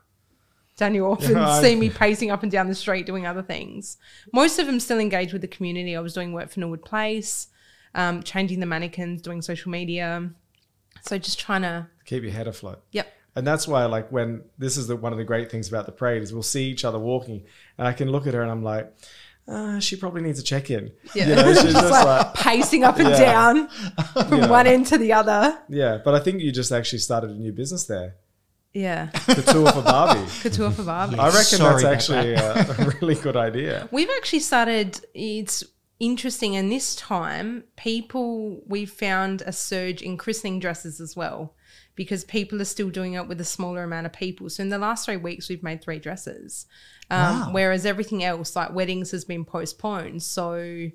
Daniel 0.79 1.13
often 1.13 1.37
Yeah, 1.37 1.61
see 1.61 1.75
me 1.77 1.91
pacing 1.91 2.31
up 2.31 2.43
and 2.43 2.51
down 2.51 2.69
the 2.69 2.75
street 2.75 3.05
doing 3.05 3.27
other 3.27 3.43
things. 3.43 3.99
Most 4.33 4.59
of 4.59 4.67
them 4.67 4.81
still 4.81 4.99
engaged 4.99 5.35
with 5.35 5.43
the 5.43 5.49
community. 5.57 5.95
I 5.95 6.01
was 6.01 6.15
doing 6.15 6.33
work 6.33 6.49
for 6.51 6.61
Norwood 6.61 6.83
Place, 6.85 7.49
um, 7.95 8.23
changing 8.23 8.61
the 8.61 8.67
mannequins, 8.67 9.21
doing 9.21 9.43
social 9.43 9.71
media. 9.71 10.31
So 11.03 11.19
just 11.19 11.39
trying 11.39 11.63
to, 11.63 11.89
Keep 12.07 12.23
your 12.23 12.33
head 12.33 12.49
afloat. 12.49 12.83
yep, 12.93 13.13
And 13.37 13.47
that's 13.47 13.69
why, 13.69 13.85
like, 13.85 14.11
when 14.11 14.45
this 14.57 14.79
is 14.79 14.87
the, 14.87 14.97
one 14.97 15.13
of 15.13 15.19
the 15.19 15.25
great 15.25 15.51
things 15.51 15.69
about 15.69 15.85
the 15.85 15.93
parade 15.93 16.23
is 16.23 16.33
we'll 16.33 16.43
see 16.43 16.65
each 16.71 16.85
other 16.87 16.99
walking, 16.99 17.45
and 17.77 17.87
I 17.87 17.93
can 17.93 18.11
look 18.11 18.27
at 18.27 18.33
her 18.35 18.43
and 18.43 18.51
I'm 18.51 18.63
like, 18.63 18.93
uh, 19.49 19.81
she 19.81 19.97
probably 19.97 20.23
needs 20.23 20.39
a 20.39 20.43
check 20.43 20.71
in. 20.71 20.93
Yeah. 21.15 21.29
You 21.29 21.35
know, 21.37 21.55
she's 21.55 21.73
just 21.73 21.91
like, 21.91 22.05
like, 22.05 22.35
pacing 22.35 22.85
up 22.85 22.99
and 22.99 23.09
Yeah. 23.11 23.19
down 23.19 23.69
from 24.13 24.39
Yeah. 24.39 24.47
one 24.49 24.67
end 24.67 24.87
to 24.89 24.99
the 24.99 25.13
other. 25.13 25.59
yeah. 25.69 25.99
But 26.05 26.15
I 26.15 26.21
think 26.21 26.41
you 26.43 26.53
just 26.53 26.73
actually 26.73 27.01
started 27.01 27.31
a 27.31 27.35
new 27.35 27.53
business 27.53 27.85
there, 27.87 28.15
Yeah, 28.73 29.09
Couture 29.13 29.71
for 29.73 29.83
Barbie. 29.83 30.31
couture 30.43 30.71
for 30.71 30.85
Barbie. 30.85 31.19
I 31.19 31.27
reckon 31.27 31.43
Sorry 31.59 31.83
that's 31.83 32.09
about 32.09 32.25
actually 32.27 32.35
a, 32.35 32.87
a 32.87 32.91
really 33.01 33.15
good 33.17 33.37
idea. 33.37 33.89
We've 33.91 34.11
actually 34.17 34.41
started. 34.41 35.01
It's 35.15 35.63
interesting, 36.01 36.57
and 36.57 36.71
this 36.73 36.97
time, 36.97 37.65
people 37.77 38.63
we've 38.67 38.91
found 38.91 39.43
a 39.43 39.53
surge 39.53 40.03
in 40.03 40.17
christening 40.17 40.59
dresses 40.61 41.01
as 41.01 41.15
well, 41.17 41.55
because 41.95 42.25
people 42.25 42.61
are 42.61 42.65
still 42.67 42.91
doing 42.91 43.13
it 43.15 43.29
with 43.29 43.41
a 43.41 43.45
smaller 43.45 43.83
amount 43.85 44.07
of 44.07 44.13
people. 44.13 44.49
So 44.51 44.63
in 44.63 44.71
the 44.71 44.79
last 44.79 45.05
three 45.05 45.17
weeks, 45.19 45.49
we've 45.49 45.63
made 45.63 45.83
three 45.83 45.99
dresses, 45.99 46.67
um, 47.11 47.19
Wow. 47.41 47.49
whereas 47.53 47.85
everything 47.87 48.25
else, 48.25 48.57
like 48.57 48.73
weddings, 48.73 49.11
has 49.11 49.25
been 49.25 49.45
postponed. 49.45 50.23
So 50.23 50.89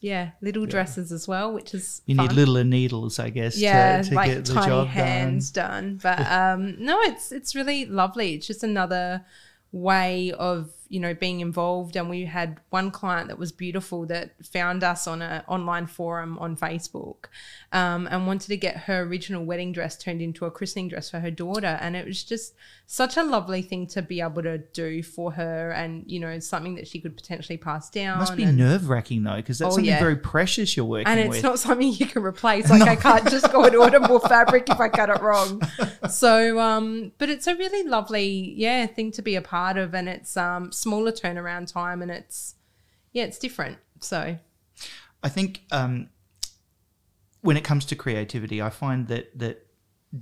yeah, 0.00 0.30
little 0.40 0.64
dresses 0.64 1.10
as 1.10 1.26
well, 1.26 1.52
which 1.52 1.74
is 1.74 2.02
You 2.06 2.14
fun. 2.14 2.28
need 2.28 2.34
littler 2.36 2.64
needles, 2.64 3.18
I 3.18 3.30
guess, 3.30 3.58
yeah, 3.58 4.00
to, 4.02 4.08
to 4.10 4.14
like 4.14 4.30
get 4.30 4.44
the 4.44 4.54
tiny 4.54 4.66
job 4.66 4.86
hands 4.88 5.50
done. 5.50 5.98
But 6.02 6.20
um, 6.30 6.76
no, 6.78 7.00
it's 7.02 7.32
it's 7.32 7.54
really 7.54 7.84
lovely. 7.84 8.34
It's 8.34 8.46
just 8.46 8.62
another 8.62 9.24
way 9.72 10.32
of 10.32 10.70
you 10.88 11.00
know 11.00 11.14
being 11.14 11.40
involved. 11.40 11.96
And 11.96 12.08
we 12.10 12.24
had 12.24 12.60
one 12.70 12.90
client 12.90 13.28
that 13.28 13.38
was 13.38 13.52
beautiful 13.52 14.06
that 14.06 14.30
found 14.44 14.82
us 14.84 15.06
on 15.06 15.22
an 15.22 15.42
online 15.48 15.86
forum 15.86 16.38
on 16.38 16.56
facebook 16.56 17.26
um, 17.72 18.06
and 18.10 18.26
wanted 18.26 18.48
to 18.48 18.56
get 18.56 18.76
her 18.76 19.00
original 19.02 19.44
wedding 19.44 19.72
dress 19.72 19.96
turned 19.96 20.22
into 20.22 20.44
a 20.46 20.50
christening 20.50 20.88
dress 20.88 21.10
for 21.10 21.20
her 21.20 21.30
daughter. 21.30 21.78
And 21.80 21.94
it 21.96 22.06
was 22.06 22.22
just 22.24 22.54
such 22.86 23.16
a 23.18 23.22
lovely 23.22 23.60
thing 23.60 23.86
to 23.86 24.00
be 24.00 24.20
able 24.22 24.42
to 24.42 24.56
do 24.58 25.02
for 25.02 25.32
her 25.32 25.70
and 25.72 26.04
you 26.06 26.18
know 26.18 26.38
something 26.38 26.74
that 26.76 26.88
she 26.88 27.00
could 27.00 27.16
potentially 27.16 27.58
pass 27.58 27.90
down. 27.90 28.18
Must 28.18 28.36
be 28.36 28.46
nerve 28.46 28.88
wracking 28.88 29.22
though, 29.24 29.36
because 29.36 29.58
that's 29.58 29.68
Oh, 29.68 29.74
something 29.76 29.84
yeah. 29.84 29.98
very 29.98 30.16
precious 30.16 30.74
you're 30.76 30.86
working 30.86 31.06
and 31.06 31.20
it's 31.20 31.28
with. 31.28 31.42
not 31.42 31.58
something 31.58 31.92
you 31.92 32.06
can 32.06 32.22
replace. 32.22 32.70
Like 32.78 32.82
i 32.82 32.96
can't 32.96 33.28
just 33.28 33.50
go 33.52 33.64
and 33.64 33.74
order 33.76 34.00
more 34.00 34.20
fabric 34.20 34.68
if 34.70 34.80
i 34.80 34.88
cut 34.88 35.10
it 35.10 35.20
wrong. 35.20 35.60
So 36.10 36.58
um 36.60 37.12
but 37.18 37.28
it's 37.28 37.46
a 37.46 37.54
really 37.54 37.86
lovely 37.88 38.54
yeah 38.56 38.86
thing 38.86 39.10
to 39.12 39.22
be 39.22 39.34
a 39.36 39.42
part 39.42 39.76
of. 39.76 39.94
And 39.94 40.08
it's 40.08 40.36
um 40.36 40.72
smaller 40.80 41.12
turnaround 41.12 41.70
time 41.72 42.02
and 42.02 42.10
it's 42.10 42.54
yeah 43.12 43.24
it's 43.24 43.38
different 43.38 43.78
so 44.00 44.38
I 45.22 45.28
think 45.28 45.62
um, 45.72 46.10
when 47.40 47.56
it 47.56 47.64
comes 47.64 47.84
to 47.86 47.96
creativity, 47.96 48.62
I 48.62 48.70
find 48.70 49.08
that 49.08 49.36
that 49.38 49.66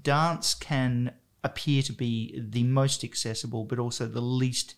dance 0.03 0.55
can 0.55 1.13
appear 1.45 1.83
to 1.83 1.93
be 1.93 2.41
the 2.49 2.65
most 2.65 3.05
accessible, 3.05 3.65
but 3.65 3.79
also 3.79 4.07
the 4.07 4.21
least 4.21 4.75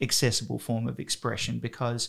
accessible 0.00 0.58
form 0.58 0.88
of 0.88 0.98
expression 0.98 1.58
because 1.58 2.08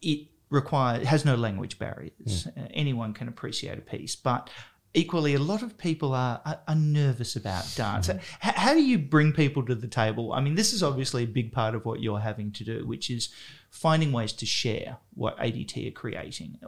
it 0.00 0.28
requires 0.48 1.06
has 1.06 1.24
no 1.24 1.34
language 1.34 1.78
barriers. 1.78 2.48
Uh, 2.56 2.62
anyone 2.72 3.12
can 3.12 3.28
appreciate 3.28 3.78
a 3.78 3.82
piece, 3.82 4.16
but 4.16 4.50
equally, 4.94 5.34
a 5.34 5.38
lot 5.38 5.62
of 5.62 5.78
people 5.78 6.14
are 6.14 6.40
are, 6.44 6.60
are 6.66 6.74
nervous 6.74 7.36
about 7.36 7.64
dance. 7.76 8.08
H- 8.08 8.20
how 8.40 8.74
do 8.74 8.82
you 8.82 8.98
bring 8.98 9.32
people 9.32 9.64
to 9.66 9.74
the 9.74 9.88
table? 9.88 10.32
I 10.32 10.40
mean, 10.40 10.54
this 10.54 10.72
is 10.72 10.82
obviously 10.82 11.24
a 11.24 11.26
big 11.26 11.52
part 11.52 11.74
of 11.74 11.84
what 11.84 12.00
you're 12.00 12.20
having 12.20 12.52
to 12.52 12.64
do, 12.64 12.86
which 12.86 13.10
is 13.10 13.30
finding 13.70 14.12
ways 14.12 14.32
to 14.34 14.46
share 14.46 14.98
what 15.14 15.38
ADT 15.38 15.88
are 15.88 15.92
creating. 15.92 16.58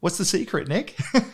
What's 0.00 0.18
the 0.18 0.24
secret, 0.24 0.68
Nick? 0.68 0.96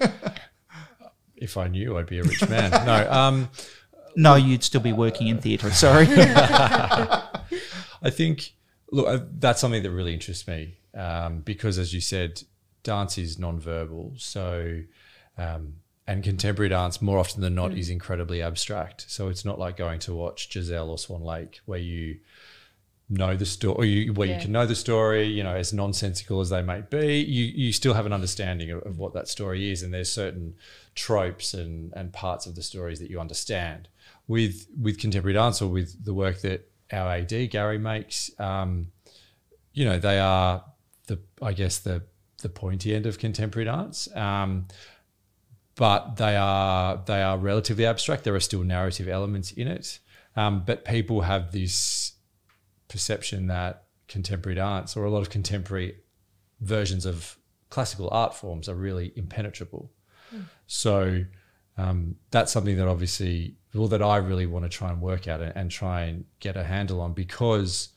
If 1.37 1.59
I 1.59 1.69
knew, 1.69 1.99
I'd 1.99 2.07
be 2.07 2.19
a 2.19 2.23
rich 2.23 2.49
man. 2.49 2.71
no, 2.71 3.11
um, 3.11 3.51
no, 4.17 4.37
you'd 4.37 4.65
still 4.65 4.81
be 4.81 4.95
working 4.95 5.29
in 5.29 5.39
theatre. 5.39 5.71
Sorry. 5.71 6.07
I 8.03 8.09
think 8.11 8.55
look, 8.91 9.07
uh, 9.07 9.19
that's 9.39 9.61
something 9.61 9.83
that 9.83 9.91
really 9.91 10.15
interests 10.15 10.49
me 10.49 10.79
um, 10.95 11.41
because, 11.41 11.79
as 11.79 11.93
you 11.93 12.01
said, 12.01 12.43
dance 12.83 13.19
is 13.19 13.39
non-verbal. 13.39 14.15
So, 14.17 14.81
um, 15.37 15.75
and 16.07 16.23
contemporary 16.23 16.69
dance 16.69 17.03
more 17.03 17.19
often 17.19 17.41
than 17.43 17.55
not 17.55 17.73
is 17.77 17.91
incredibly 17.91 18.41
abstract. 18.43 19.07
So 19.09 19.29
it's 19.29 19.45
not 19.45 19.59
like 19.59 19.77
going 19.77 19.99
to 20.01 20.15
watch 20.15 20.51
Giselle 20.53 20.91
or 20.91 20.99
Swan 20.99 21.23
Lake 21.23 21.61
where 21.67 21.79
you 21.81 22.19
know 23.09 23.37
the 23.37 23.47
story, 23.47 24.09
or 24.09 24.13
where 24.15 24.29
Yeah. 24.29 24.37
you 24.37 24.43
can 24.43 24.53
know 24.53 24.67
the 24.67 24.75
story. 24.75 25.25
You 25.27 25.45
know, 25.45 25.55
as 25.55 25.73
nonsensical 25.73 26.41
as 26.41 26.51
they 26.51 26.63
may 26.63 26.81
be, 26.83 27.21
you 27.21 27.45
you 27.45 27.73
still 27.73 27.95
have 27.95 28.07
an 28.07 28.13
understanding 28.13 28.71
of, 28.71 28.83
of 28.83 28.99
what 28.99 29.15
that 29.15 29.29
story 29.29 29.71
is, 29.71 29.83
and 29.83 29.93
there's 29.95 30.11
certain 30.13 30.55
tropes 30.95 31.55
and 31.55 31.93
and 31.95 32.13
parts 32.13 32.47
of 32.47 32.55
the 32.55 32.63
stories 32.63 32.99
that 33.01 33.11
you 33.11 33.21
understand. 33.21 33.89
With 34.29 34.67
with 34.81 34.99
contemporary 34.99 35.35
dance 35.35 35.63
or 35.63 35.69
with 35.69 36.05
the 36.05 36.15
work 36.15 36.41
that 36.41 36.69
our 36.93 37.09
AD 37.13 37.51
Gary 37.51 37.79
makes, 37.79 38.31
um, 38.41 38.89
you 39.73 39.85
know, 39.85 39.99
they 40.01 40.19
are 40.19 40.65
the 41.07 41.21
I 41.41 41.53
guess 41.53 41.79
the 41.79 42.03
the 42.43 42.49
pointy 42.49 42.93
end 42.95 43.07
of 43.07 43.19
contemporary 43.19 43.67
dance. 43.67 44.09
Um, 44.17 44.67
but 45.77 46.17
they 46.17 46.37
are 46.37 47.03
they 47.07 47.23
are 47.23 47.39
relatively 47.39 47.87
abstract. 47.87 48.25
There 48.25 48.35
are 48.35 48.41
still 48.41 48.65
narrative 48.65 49.09
elements 49.09 49.53
in 49.53 49.69
it, 49.69 49.99
um, 50.35 50.65
but 50.67 50.85
people 50.85 51.23
have 51.23 51.53
this 51.53 52.13
perception 52.89 53.47
that 53.49 53.85
contemporary 54.09 54.55
dance 54.57 54.97
or 54.97 55.05
a 55.05 55.11
lot 55.11 55.21
of 55.21 55.31
contemporary 55.31 55.97
versions 56.61 57.05
of 57.05 57.37
classical 57.71 58.09
art 58.11 58.35
forms 58.35 58.69
are 58.69 58.75
really 58.75 59.13
impenetrable. 59.17 59.91
So 60.67 61.25
um, 61.79 62.17
that's 62.31 62.53
something 62.53 62.77
that 62.77 62.89
obviously, 62.89 63.57
well, 63.75 63.89
that 63.89 64.03
I 64.03 64.17
really 64.17 64.47
want 64.47 64.65
to 64.65 64.69
try 64.69 64.91
and 64.91 65.01
work 65.01 65.29
out 65.29 65.41
and, 65.41 65.53
and 65.57 65.71
try 65.71 66.03
and 66.03 66.25
get 66.41 66.57
a 66.57 66.65
handle 66.65 67.01
on 67.01 67.13
because 67.13 67.91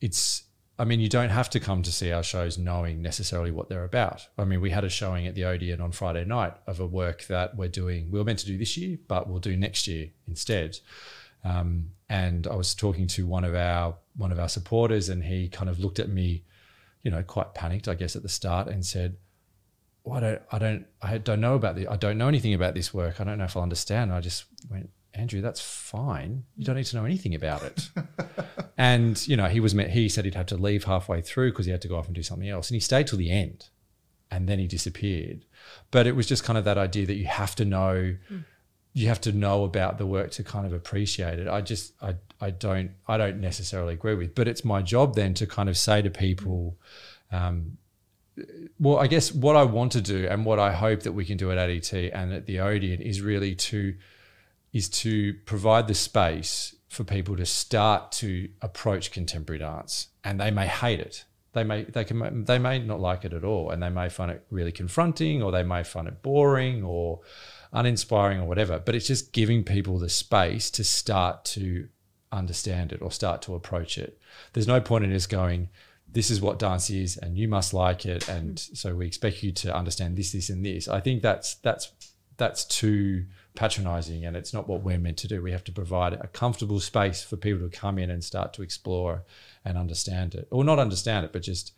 it's 0.00 0.44
I 0.80 0.84
mean, 0.86 0.98
you 0.98 1.10
don't 1.10 1.28
have 1.28 1.50
to 1.50 1.60
come 1.60 1.82
to 1.82 1.92
see 1.92 2.10
our 2.10 2.22
shows 2.22 2.56
knowing 2.56 3.02
necessarily 3.02 3.50
what 3.50 3.68
they're 3.68 3.84
about. 3.84 4.26
I 4.38 4.44
mean, 4.44 4.62
we 4.62 4.70
had 4.70 4.82
a 4.82 4.88
showing 4.88 5.26
at 5.26 5.34
the 5.34 5.44
Odeon 5.44 5.78
on 5.78 5.92
Friday 5.92 6.24
night 6.24 6.54
of 6.66 6.80
a 6.80 6.86
work 6.86 7.26
that 7.26 7.54
we're 7.54 7.68
doing, 7.68 8.10
we 8.10 8.18
were 8.18 8.24
meant 8.24 8.38
to 8.38 8.46
do 8.46 8.56
this 8.56 8.78
year, 8.78 8.96
but 9.06 9.28
we'll 9.28 9.40
do 9.40 9.58
next 9.58 9.86
year 9.86 10.08
instead. 10.26 10.78
Um, 11.44 11.90
and 12.08 12.46
I 12.46 12.54
was 12.54 12.74
talking 12.74 13.06
to 13.08 13.26
one 13.26 13.44
of 13.44 13.54
our 13.54 13.96
one 14.16 14.32
of 14.32 14.40
our 14.40 14.48
supporters, 14.48 15.10
and 15.10 15.22
he 15.22 15.48
kind 15.48 15.68
of 15.68 15.80
looked 15.80 15.98
at 15.98 16.08
me, 16.08 16.44
you 17.02 17.10
know, 17.10 17.22
quite 17.22 17.52
panicked, 17.52 17.86
I 17.86 17.94
guess, 17.94 18.16
at 18.16 18.22
the 18.22 18.30
start, 18.30 18.68
and 18.68 18.84
said, 18.84 19.18
well, 20.02 20.16
I 20.16 20.20
don't, 20.20 20.42
I 20.50 20.58
don't, 20.58 20.86
I 21.02 21.18
don't 21.18 21.40
know 21.42 21.56
about 21.56 21.76
this. 21.76 21.86
I 21.90 21.96
don't 21.96 22.16
know 22.16 22.28
anything 22.28 22.54
about 22.54 22.74
this 22.74 22.94
work. 22.94 23.20
I 23.20 23.24
don't 23.24 23.36
know 23.36 23.44
if 23.44 23.54
I'll 23.54 23.62
understand. 23.62 24.10
And 24.10 24.16
I 24.16 24.22
just 24.22 24.46
went, 24.70 24.88
Andrew, 25.14 25.40
that's 25.40 25.60
fine. 25.60 26.44
You 26.56 26.64
don't 26.64 26.76
need 26.76 26.86
to 26.86 26.96
know 26.96 27.04
anything 27.04 27.34
about 27.34 27.62
it. 27.62 27.90
and 28.78 29.26
you 29.26 29.36
know, 29.36 29.46
he 29.46 29.60
was 29.60 29.74
met. 29.74 29.90
He 29.90 30.08
said 30.08 30.24
he'd 30.24 30.34
have 30.34 30.46
to 30.46 30.56
leave 30.56 30.84
halfway 30.84 31.20
through 31.20 31.50
because 31.50 31.66
he 31.66 31.72
had 31.72 31.82
to 31.82 31.88
go 31.88 31.96
off 31.96 32.06
and 32.06 32.14
do 32.14 32.22
something 32.22 32.48
else, 32.48 32.70
and 32.70 32.76
he 32.76 32.80
stayed 32.80 33.08
till 33.08 33.18
the 33.18 33.30
end, 33.30 33.68
and 34.30 34.48
then 34.48 34.58
he 34.58 34.66
disappeared. 34.66 35.44
But 35.90 36.06
it 36.06 36.14
was 36.14 36.26
just 36.26 36.44
kind 36.44 36.56
of 36.56 36.64
that 36.64 36.78
idea 36.78 37.06
that 37.06 37.14
you 37.14 37.26
have 37.26 37.56
to 37.56 37.64
know, 37.64 38.16
you 38.92 39.08
have 39.08 39.20
to 39.22 39.32
know 39.32 39.64
about 39.64 39.98
the 39.98 40.06
work 40.06 40.30
to 40.32 40.44
kind 40.44 40.64
of 40.64 40.72
appreciate 40.72 41.40
it. 41.40 41.48
I 41.48 41.60
just, 41.60 41.92
I, 42.00 42.14
I 42.40 42.50
don't, 42.50 42.92
I 43.08 43.16
don't 43.16 43.40
necessarily 43.40 43.94
agree 43.94 44.14
with. 44.14 44.34
But 44.34 44.46
it's 44.46 44.64
my 44.64 44.80
job 44.80 45.16
then 45.16 45.34
to 45.34 45.46
kind 45.46 45.68
of 45.68 45.76
say 45.76 46.02
to 46.02 46.10
people. 46.10 46.76
Um, 47.32 47.78
well, 48.78 48.98
I 48.98 49.06
guess 49.06 49.34
what 49.34 49.56
I 49.56 49.64
want 49.64 49.92
to 49.92 50.00
do 50.00 50.26
and 50.28 50.44
what 50.44 50.58
I 50.58 50.72
hope 50.72 51.02
that 51.02 51.12
we 51.12 51.24
can 51.24 51.36
do 51.36 51.50
at 51.50 51.58
ADT 51.58 52.10
and 52.14 52.32
at 52.32 52.46
the 52.46 52.60
Odeon 52.60 53.02
is 53.02 53.20
really 53.20 53.54
to 53.56 53.94
is 54.72 54.88
to 54.88 55.34
provide 55.44 55.88
the 55.88 55.94
space 55.94 56.74
for 56.88 57.04
people 57.04 57.36
to 57.36 57.46
start 57.46 58.12
to 58.12 58.48
approach 58.60 59.10
contemporary 59.10 59.58
dance, 59.58 60.08
and 60.24 60.40
they 60.40 60.50
may 60.50 60.66
hate 60.66 61.00
it. 61.00 61.24
They 61.52 61.64
may 61.64 61.84
they 61.84 62.04
can 62.04 62.44
they 62.44 62.58
may 62.58 62.78
not 62.78 63.00
like 63.00 63.24
it 63.24 63.32
at 63.32 63.44
all, 63.44 63.70
and 63.70 63.82
they 63.82 63.90
may 63.90 64.08
find 64.08 64.30
it 64.30 64.44
really 64.50 64.72
confronting, 64.72 65.42
or 65.42 65.50
they 65.50 65.62
may 65.62 65.82
find 65.82 66.06
it 66.08 66.22
boring 66.22 66.84
or 66.84 67.20
uninspiring 67.72 68.40
or 68.40 68.46
whatever. 68.46 68.78
But 68.78 68.94
it's 68.94 69.06
just 69.06 69.32
giving 69.32 69.64
people 69.64 69.98
the 69.98 70.08
space 70.08 70.70
to 70.72 70.84
start 70.84 71.44
to 71.46 71.88
understand 72.32 72.92
it 72.92 73.02
or 73.02 73.10
start 73.10 73.42
to 73.42 73.54
approach 73.54 73.98
it. 73.98 74.20
There's 74.52 74.68
no 74.68 74.80
point 74.80 75.04
in 75.04 75.12
us 75.12 75.26
going, 75.26 75.68
this 76.12 76.30
is 76.30 76.40
what 76.40 76.58
dance 76.58 76.90
is 76.90 77.16
and 77.16 77.36
you 77.36 77.48
must 77.48 77.72
like 77.72 78.04
it 78.04 78.28
and 78.28 78.56
mm. 78.56 78.76
so 78.76 78.94
we 78.94 79.06
expect 79.06 79.42
you 79.42 79.52
to 79.52 79.74
understand 79.74 80.16
this 80.16 80.32
this 80.32 80.50
and 80.50 80.64
this 80.64 80.88
i 80.88 81.00
think 81.00 81.22
that's 81.22 81.54
that's 81.56 81.92
that's 82.36 82.64
too 82.64 83.24
patronizing 83.54 84.24
and 84.24 84.36
it's 84.36 84.52
not 84.52 84.68
what 84.68 84.82
we're 84.82 84.98
meant 84.98 85.18
to 85.18 85.28
do. 85.28 85.42
We 85.42 85.52
have 85.52 85.64
to 85.64 85.72
provide 85.72 86.12
a 86.12 86.28
comfortable 86.28 86.80
space 86.80 87.22
for 87.22 87.36
people 87.36 87.68
to 87.68 87.76
come 87.76 87.98
in 87.98 88.10
and 88.10 88.22
start 88.22 88.52
to 88.54 88.62
explore 88.62 89.24
and 89.64 89.76
understand 89.76 90.34
it. 90.34 90.48
Or 90.50 90.64
not 90.64 90.78
understand 90.78 91.24
it 91.24 91.32
but 91.32 91.42
just 91.42 91.72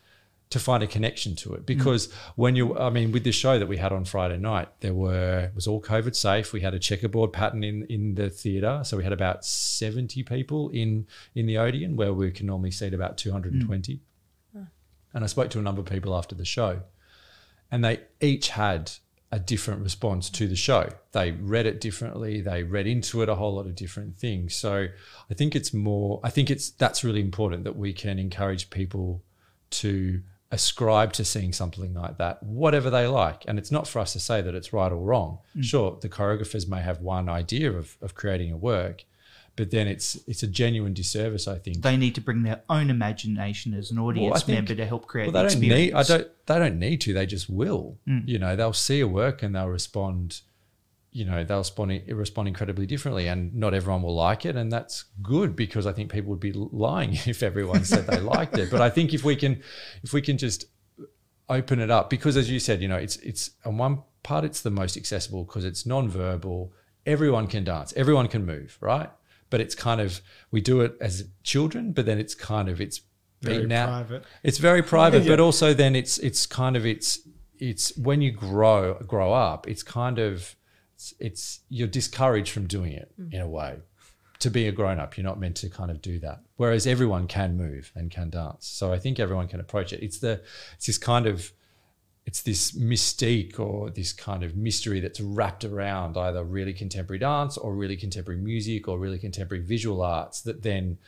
to 0.50 0.60
find 0.60 0.82
a 0.82 0.86
connection 0.86 1.34
to 1.34 1.54
it. 1.54 1.62
Mm. 1.62 1.66
Because 1.66 2.12
when 2.36 2.56
you 2.56 2.78
i 2.78 2.90
mean 2.90 3.10
with 3.10 3.24
the 3.24 3.32
show 3.32 3.58
that 3.58 3.66
we 3.66 3.78
had 3.78 3.90
on 3.90 4.04
friday 4.04 4.36
night 4.36 4.68
there 4.80 4.92
were 4.92 5.44
it 5.44 5.54
was 5.54 5.66
all 5.66 5.80
covid 5.80 6.14
safe. 6.14 6.52
We 6.52 6.60
had 6.60 6.74
a 6.74 6.78
checkerboard 6.78 7.32
pattern 7.32 7.64
in 7.64 7.86
in 7.86 8.14
the 8.14 8.28
theater. 8.28 8.82
So 8.84 8.98
we 8.98 9.04
had 9.04 9.12
about 9.12 9.44
70 9.44 10.22
people 10.24 10.68
in 10.68 11.06
in 11.34 11.46
the 11.46 11.56
odeon 11.58 11.96
where 11.96 12.12
we 12.12 12.30
can 12.30 12.46
normally 12.46 12.70
seat 12.70 12.92
about 12.92 13.16
220 13.16 14.00
mm. 14.54 14.66
and 15.14 15.24
I 15.24 15.26
spoke 15.26 15.50
to 15.50 15.58
a 15.58 15.62
number 15.62 15.80
of 15.80 15.86
people 15.86 16.14
after 16.14 16.34
the 16.34 16.44
show, 16.44 16.82
and 17.70 17.82
they 17.82 18.00
each 18.20 18.50
had 18.50 18.92
a 19.32 19.38
different 19.38 19.82
response 19.82 20.28
to 20.28 20.46
the 20.46 20.54
show. 20.54 20.90
They 21.12 21.30
read 21.32 21.64
it 21.64 21.80
differently. 21.80 22.42
They 22.42 22.62
read 22.62 22.86
into 22.86 23.22
it 23.22 23.30
a 23.30 23.34
whole 23.34 23.54
lot 23.54 23.66
of 23.66 23.74
different 23.74 24.18
things. 24.18 24.54
So 24.54 24.88
I 25.30 25.34
think 25.34 25.56
it's 25.56 25.72
more. 25.72 26.20
I 26.22 26.28
think 26.28 26.50
it's 26.50 26.70
that's 26.70 27.02
really 27.02 27.22
important 27.22 27.64
that 27.64 27.76
we 27.76 27.94
can 27.94 28.18
encourage 28.18 28.68
people 28.68 29.22
to 29.70 30.20
ascribe 30.50 31.14
to 31.14 31.24
seeing 31.24 31.54
something 31.54 31.94
like 31.94 32.18
that, 32.18 32.42
whatever 32.42 32.90
they 32.90 33.06
like. 33.06 33.44
And 33.48 33.58
it's 33.58 33.72
not 33.72 33.88
for 33.88 34.00
us 34.00 34.12
to 34.12 34.20
say 34.20 34.42
that 34.42 34.54
it's 34.54 34.70
right 34.70 34.92
or 34.92 34.98
wrong. 34.98 35.38
Mm. 35.56 35.64
Sure, 35.64 35.98
the 35.98 36.10
choreographers 36.10 36.68
may 36.68 36.82
have 36.82 37.00
one 37.00 37.30
idea 37.30 37.72
of, 37.72 37.96
of 38.02 38.14
creating 38.14 38.52
a 38.52 38.56
work, 38.58 39.06
but 39.56 39.70
then 39.70 39.86
it's 39.86 40.18
it's 40.26 40.42
a 40.42 40.46
genuine 40.46 40.94
disservice, 40.94 41.46
I 41.46 41.58
think, 41.58 41.82
they 41.82 41.96
need 41.96 42.14
to 42.14 42.20
bring 42.20 42.42
their 42.42 42.62
own 42.68 42.90
imagination 42.90 43.74
as 43.74 43.90
an 43.90 43.98
audience 43.98 44.42
think- 44.42 44.56
member 44.56 44.74
to 44.74 44.86
help 44.86 45.06
create 45.06 45.32
well, 45.32 45.44
the 45.44 45.48
they 45.48 45.54
don't 45.54 45.68
need. 45.68 45.94
I 45.94 46.02
don't. 46.02 46.28
They 46.46 46.58
don't 46.58 46.78
need 46.78 47.00
to. 47.02 47.12
They 47.12 47.26
just 47.26 47.48
will. 47.48 47.98
Mm. 48.08 48.26
You 48.26 48.38
know, 48.38 48.56
they'll 48.56 48.72
see 48.72 49.00
a 49.00 49.08
work 49.08 49.42
and 49.42 49.54
they'll 49.54 49.68
respond. 49.68 50.40
You 51.10 51.26
know, 51.26 51.44
they'll 51.44 51.58
respond 51.58 52.02
respond 52.08 52.48
incredibly 52.48 52.86
differently, 52.86 53.28
and 53.28 53.54
not 53.54 53.74
everyone 53.74 54.02
will 54.02 54.14
like 54.14 54.46
it, 54.46 54.56
and 54.56 54.72
that's 54.72 55.04
good 55.22 55.54
because 55.54 55.86
I 55.86 55.92
think 55.92 56.10
people 56.10 56.30
would 56.30 56.40
be 56.40 56.52
lying 56.52 57.12
if 57.26 57.42
everyone 57.42 57.84
said 57.84 58.06
they 58.06 58.20
liked 58.20 58.56
it. 58.56 58.70
But 58.70 58.80
I 58.80 58.88
think 58.88 59.12
if 59.12 59.22
we 59.22 59.36
can, 59.36 59.62
if 60.02 60.14
we 60.14 60.22
can 60.22 60.38
just 60.38 60.64
open 61.50 61.80
it 61.80 61.90
up, 61.90 62.08
because 62.08 62.38
as 62.38 62.50
you 62.50 62.58
said, 62.58 62.80
you 62.80 62.88
know, 62.88 62.96
it's 62.96 63.16
it's 63.16 63.50
on 63.66 63.76
one 63.76 64.02
part 64.22 64.44
it's 64.44 64.62
the 64.62 64.70
most 64.70 64.96
accessible 64.96 65.44
because 65.44 65.66
it's 65.66 65.84
non-verbal. 65.84 66.72
Everyone 67.04 67.46
can 67.46 67.64
dance. 67.64 67.92
Everyone 67.96 68.28
can 68.28 68.46
move, 68.46 68.78
right? 68.80 69.10
But 69.52 69.60
it's 69.60 69.74
kind 69.74 70.00
of 70.00 70.22
we 70.50 70.62
do 70.62 70.80
it 70.80 70.96
as 70.98 71.28
children, 71.44 71.92
but 71.92 72.06
then 72.06 72.18
it's 72.18 72.34
kind 72.34 72.70
of 72.70 72.80
it's 72.80 73.02
Very 73.42 73.58
beaten 73.58 73.72
out. 73.72 73.88
private. 73.88 74.24
It's 74.42 74.56
very 74.56 74.82
private, 74.82 75.24
Yeah. 75.24 75.32
but 75.32 75.40
also 75.40 75.74
then 75.74 75.94
it's 75.94 76.16
it's 76.18 76.46
kind 76.46 76.74
of 76.74 76.86
it's 76.86 77.20
it's 77.58 77.94
when 77.98 78.22
you 78.22 78.32
grow 78.32 78.94
grow 79.06 79.34
up, 79.34 79.68
it's 79.68 79.82
kind 79.82 80.18
of 80.18 80.56
it's, 80.94 81.12
it's 81.20 81.60
you're 81.68 81.86
discouraged 81.86 82.50
from 82.50 82.66
doing 82.66 82.92
it 82.92 83.12
mm. 83.20 83.32
in 83.32 83.40
a 83.42 83.48
way. 83.48 83.76
To 84.38 84.50
be 84.50 84.66
a 84.66 84.72
grown 84.72 84.98
up, 84.98 85.16
you're 85.16 85.30
not 85.32 85.38
meant 85.38 85.56
to 85.58 85.68
kind 85.68 85.90
of 85.90 86.02
do 86.02 86.18
that. 86.20 86.40
Whereas 86.56 86.84
everyone 86.86 87.28
can 87.28 87.56
move 87.56 87.92
and 87.94 88.10
can 88.10 88.30
dance, 88.30 88.66
so 88.66 88.92
I 88.92 88.98
think 88.98 89.20
everyone 89.20 89.48
can 89.48 89.60
approach 89.60 89.92
it. 89.92 90.02
It's 90.02 90.18
the 90.18 90.40
it's 90.76 90.86
this 90.86 90.98
kind 90.98 91.26
of 91.26 91.52
it's 92.24 92.42
this 92.42 92.72
mystique 92.72 93.58
or 93.58 93.90
this 93.90 94.12
kind 94.12 94.42
of 94.42 94.56
mystery 94.56 95.00
that's 95.00 95.20
wrapped 95.20 95.64
around 95.64 96.16
either 96.16 96.44
really 96.44 96.72
contemporary 96.72 97.18
dance 97.18 97.56
or 97.56 97.74
really 97.74 97.96
contemporary 97.96 98.40
music 98.40 98.86
or 98.86 98.98
really 98.98 99.18
contemporary 99.18 99.62
visual 99.64 100.02
arts 100.02 100.40
that 100.42 100.62
then 100.62 100.98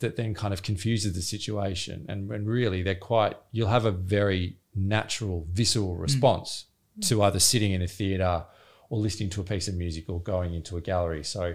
that 0.00 0.16
then 0.16 0.34
kind 0.34 0.52
of 0.52 0.62
confuses 0.62 1.14
the 1.14 1.22
situation. 1.22 2.04
And 2.08 2.28
when 2.28 2.44
really 2.44 2.82
they're 2.82 2.94
quite 2.94 3.36
you'll 3.50 3.68
have 3.68 3.86
a 3.86 3.90
very 3.90 4.56
natural 4.74 5.46
visceral 5.52 5.96
response 5.96 6.66
to 7.02 7.22
either 7.22 7.38
sitting 7.38 7.72
in 7.72 7.80
a 7.80 7.86
theater 7.86 8.44
or 8.90 8.98
listening 8.98 9.30
to 9.30 9.40
a 9.40 9.44
piece 9.44 9.68
of 9.68 9.74
music 9.74 10.04
or 10.08 10.20
going 10.20 10.54
into 10.54 10.76
a 10.76 10.80
gallery. 10.82 11.24
So 11.24 11.54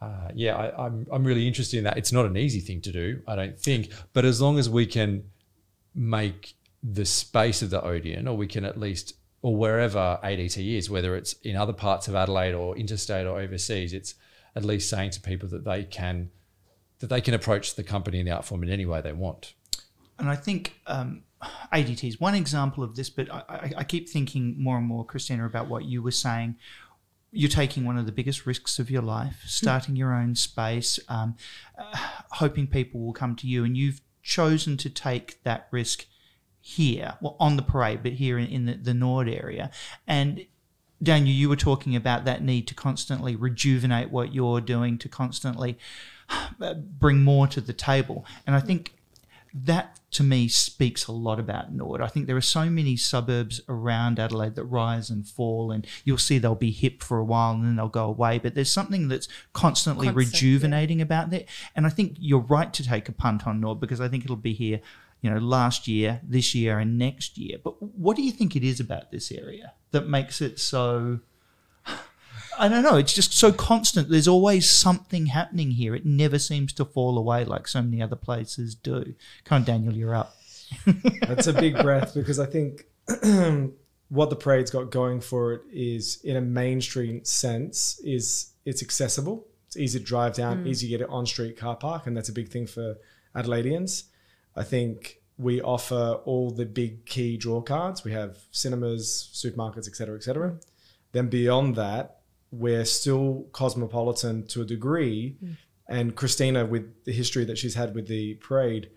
uh, 0.00 0.28
yeah 0.34 0.56
I, 0.56 0.86
I'm, 0.86 1.06
I'm 1.12 1.24
really 1.24 1.46
interested 1.46 1.76
in 1.76 1.84
that. 1.84 1.98
It's 1.98 2.12
not 2.12 2.24
an 2.24 2.36
easy 2.36 2.60
thing 2.60 2.80
to 2.82 2.92
do 2.92 3.20
i 3.28 3.36
don't 3.36 3.58
think. 3.58 3.90
But 4.14 4.24
as 4.24 4.40
long 4.40 4.58
as 4.58 4.70
we 4.70 4.86
can 4.86 5.24
make 5.94 6.56
the 6.84 7.06
space 7.06 7.62
of 7.62 7.70
the 7.70 7.82
Odeon, 7.82 8.28
or 8.28 8.36
we 8.36 8.46
can 8.46 8.64
at 8.64 8.78
least, 8.78 9.14
or 9.40 9.56
wherever 9.56 10.18
ADT 10.22 10.76
is, 10.76 10.90
whether 10.90 11.16
it's 11.16 11.32
in 11.42 11.56
other 11.56 11.72
parts 11.72 12.08
of 12.08 12.14
Adelaide 12.14 12.52
or 12.52 12.76
interstate 12.76 13.26
or 13.26 13.40
overseas, 13.40 13.94
it's 13.94 14.14
at 14.54 14.64
least 14.64 14.90
saying 14.90 15.10
to 15.10 15.20
people 15.20 15.48
that 15.48 15.64
they 15.64 15.82
can 15.84 16.30
that 17.00 17.08
they 17.08 17.20
can 17.20 17.34
approach 17.34 17.74
the 17.74 17.82
company 17.82 18.18
and 18.20 18.28
the 18.28 18.32
art 18.32 18.44
form 18.44 18.62
in 18.62 18.70
any 18.70 18.86
way 18.86 19.00
they 19.00 19.12
want. 19.12 19.54
And 20.18 20.28
I 20.28 20.36
think 20.36 20.80
um, 20.86 21.24
ADT 21.72 22.04
is 22.06 22.20
one 22.20 22.34
example 22.34 22.84
of 22.84 22.94
this, 22.94 23.10
but 23.10 23.30
I, 23.32 23.42
I, 23.48 23.72
I 23.78 23.84
keep 23.84 24.08
thinking 24.08 24.54
more 24.62 24.78
and 24.78 24.86
more, 24.86 25.04
Christina, 25.04 25.44
about 25.44 25.68
what 25.68 25.84
you 25.84 26.02
were 26.02 26.12
saying. 26.12 26.56
You're 27.32 27.50
taking 27.50 27.84
one 27.84 27.98
of 27.98 28.06
the 28.06 28.12
biggest 28.12 28.46
risks 28.46 28.78
of 28.78 28.90
your 28.90 29.02
life, 29.02 29.42
starting 29.44 29.96
your 29.96 30.14
own 30.14 30.36
space, 30.36 31.00
um, 31.08 31.36
uh, 31.76 31.96
hoping 32.30 32.68
people 32.68 33.00
will 33.00 33.12
come 33.12 33.34
to 33.36 33.48
you, 33.48 33.64
and 33.64 33.76
you've 33.76 34.00
chosen 34.22 34.76
to 34.76 34.88
take 34.88 35.42
that 35.42 35.66
risk 35.72 36.06
here, 36.66 37.18
well, 37.20 37.36
on 37.38 37.56
the 37.56 37.62
parade, 37.62 38.02
but 38.02 38.12
here 38.12 38.38
in, 38.38 38.46
in 38.46 38.64
the, 38.64 38.72
the 38.72 38.94
Norwood 38.94 39.28
area. 39.28 39.70
And 40.06 40.46
Daniel, 41.02 41.34
you 41.34 41.50
were 41.50 41.56
talking 41.56 41.94
about 41.94 42.24
that 42.24 42.42
need 42.42 42.66
to 42.68 42.74
constantly 42.74 43.36
rejuvenate 43.36 44.10
what 44.10 44.32
you're 44.32 44.62
doing, 44.62 44.96
to 44.96 45.08
constantly 45.10 45.78
uh, 46.30 46.72
bring 46.72 47.22
more 47.22 47.46
to 47.48 47.60
the 47.60 47.74
table. 47.74 48.24
And 48.46 48.56
I 48.56 48.60
think 48.60 48.94
that 49.52 50.00
to 50.12 50.22
me 50.22 50.48
speaks 50.48 51.06
a 51.06 51.12
lot 51.12 51.38
about 51.38 51.70
Norwood. 51.70 52.00
I 52.00 52.06
think 52.06 52.26
there 52.26 52.36
are 52.36 52.40
so 52.40 52.70
many 52.70 52.96
suburbs 52.96 53.60
around 53.68 54.18
Adelaide 54.18 54.54
that 54.54 54.64
rise 54.64 55.10
and 55.10 55.28
fall, 55.28 55.70
and 55.70 55.86
you'll 56.02 56.16
see 56.16 56.38
they'll 56.38 56.54
be 56.54 56.70
hip 56.70 57.02
for 57.02 57.18
a 57.18 57.24
while 57.24 57.52
and 57.52 57.62
then 57.62 57.76
they'll 57.76 57.88
go 57.88 58.06
away. 58.06 58.38
But 58.38 58.54
there's 58.54 58.72
something 58.72 59.08
that's 59.08 59.28
constantly 59.52 60.06
Constant, 60.06 60.32
rejuvenating 60.32 61.02
about 61.02 61.28
that. 61.28 61.44
And 61.76 61.86
I 61.86 61.90
think 61.90 62.16
you're 62.18 62.40
right 62.40 62.72
to 62.72 62.82
take 62.82 63.10
a 63.10 63.12
punt 63.12 63.46
on 63.46 63.60
Norwood 63.60 63.80
because 63.80 64.00
I 64.00 64.08
think 64.08 64.24
it'll 64.24 64.36
be 64.36 64.54
here, 64.54 64.80
you 65.24 65.30
know, 65.30 65.38
last 65.38 65.88
year, 65.88 66.20
this 66.22 66.54
year, 66.54 66.78
and 66.78 66.98
next 66.98 67.38
year. 67.38 67.56
But 67.64 67.82
what 67.82 68.14
do 68.14 68.22
you 68.22 68.30
think 68.30 68.54
it 68.54 68.62
is 68.62 68.78
about 68.78 69.10
this 69.10 69.32
area 69.32 69.72
that 69.90 70.06
makes 70.06 70.42
it 70.42 70.60
so? 70.60 71.20
I 72.58 72.68
don't 72.68 72.82
know. 72.82 72.96
It's 72.96 73.14
just 73.14 73.32
so 73.32 73.50
constant. 73.50 74.10
There's 74.10 74.28
always 74.28 74.68
something 74.68 75.26
happening 75.26 75.70
here. 75.70 75.94
It 75.94 76.04
never 76.04 76.38
seems 76.38 76.74
to 76.74 76.84
fall 76.84 77.16
away 77.16 77.46
like 77.46 77.66
so 77.66 77.80
many 77.80 78.02
other 78.02 78.16
places 78.16 78.74
do. 78.74 79.14
Come 79.44 79.56
on, 79.56 79.64
Daniel, 79.64 79.94
you're 79.94 80.14
up. 80.14 80.36
That's 81.26 81.46
a 81.46 81.54
big 81.54 81.78
breath 81.78 82.12
because 82.14 82.38
I 82.38 82.44
think 82.44 82.84
what 84.10 84.28
the 84.28 84.36
parade's 84.36 84.70
got 84.70 84.90
going 84.90 85.22
for 85.22 85.54
it 85.54 85.62
is, 85.72 86.20
in 86.22 86.36
a 86.36 86.42
mainstream 86.42 87.24
sense, 87.24 87.98
is 88.04 88.52
it's 88.66 88.82
accessible. 88.82 89.46
It's 89.68 89.78
easy 89.78 90.00
to 90.00 90.04
drive 90.04 90.34
down, 90.34 90.64
mm. 90.64 90.68
easy 90.68 90.86
to 90.88 90.90
get 90.90 91.00
it 91.00 91.08
on 91.08 91.24
street 91.24 91.56
car 91.56 91.76
park, 91.76 92.06
and 92.06 92.14
that's 92.14 92.28
a 92.28 92.32
big 92.32 92.50
thing 92.50 92.66
for 92.66 92.96
Adelaideans. 93.34 94.04
I 94.56 94.62
think 94.62 95.20
we 95.36 95.60
offer 95.60 96.20
all 96.24 96.50
the 96.50 96.66
big 96.66 97.06
key 97.06 97.36
draw 97.36 97.60
cards. 97.60 98.04
We 98.04 98.12
have 98.12 98.38
cinemas, 98.50 99.30
supermarkets, 99.32 99.88
etc., 99.88 100.16
etc. 100.16 100.56
Then 101.12 101.28
beyond 101.28 101.76
that, 101.76 102.20
we're 102.50 102.84
still 102.84 103.46
cosmopolitan 103.52 104.46
to 104.48 104.62
a 104.62 104.64
degree. 104.64 105.36
Mm. 105.42 105.56
And 105.88 106.16
Christina, 106.16 106.64
with 106.64 107.04
the 107.04 107.12
history 107.12 107.44
that 107.44 107.58
she's 107.58 107.74
had 107.74 107.94
with 107.94 108.06
the 108.06 108.34
parade, 108.34 108.90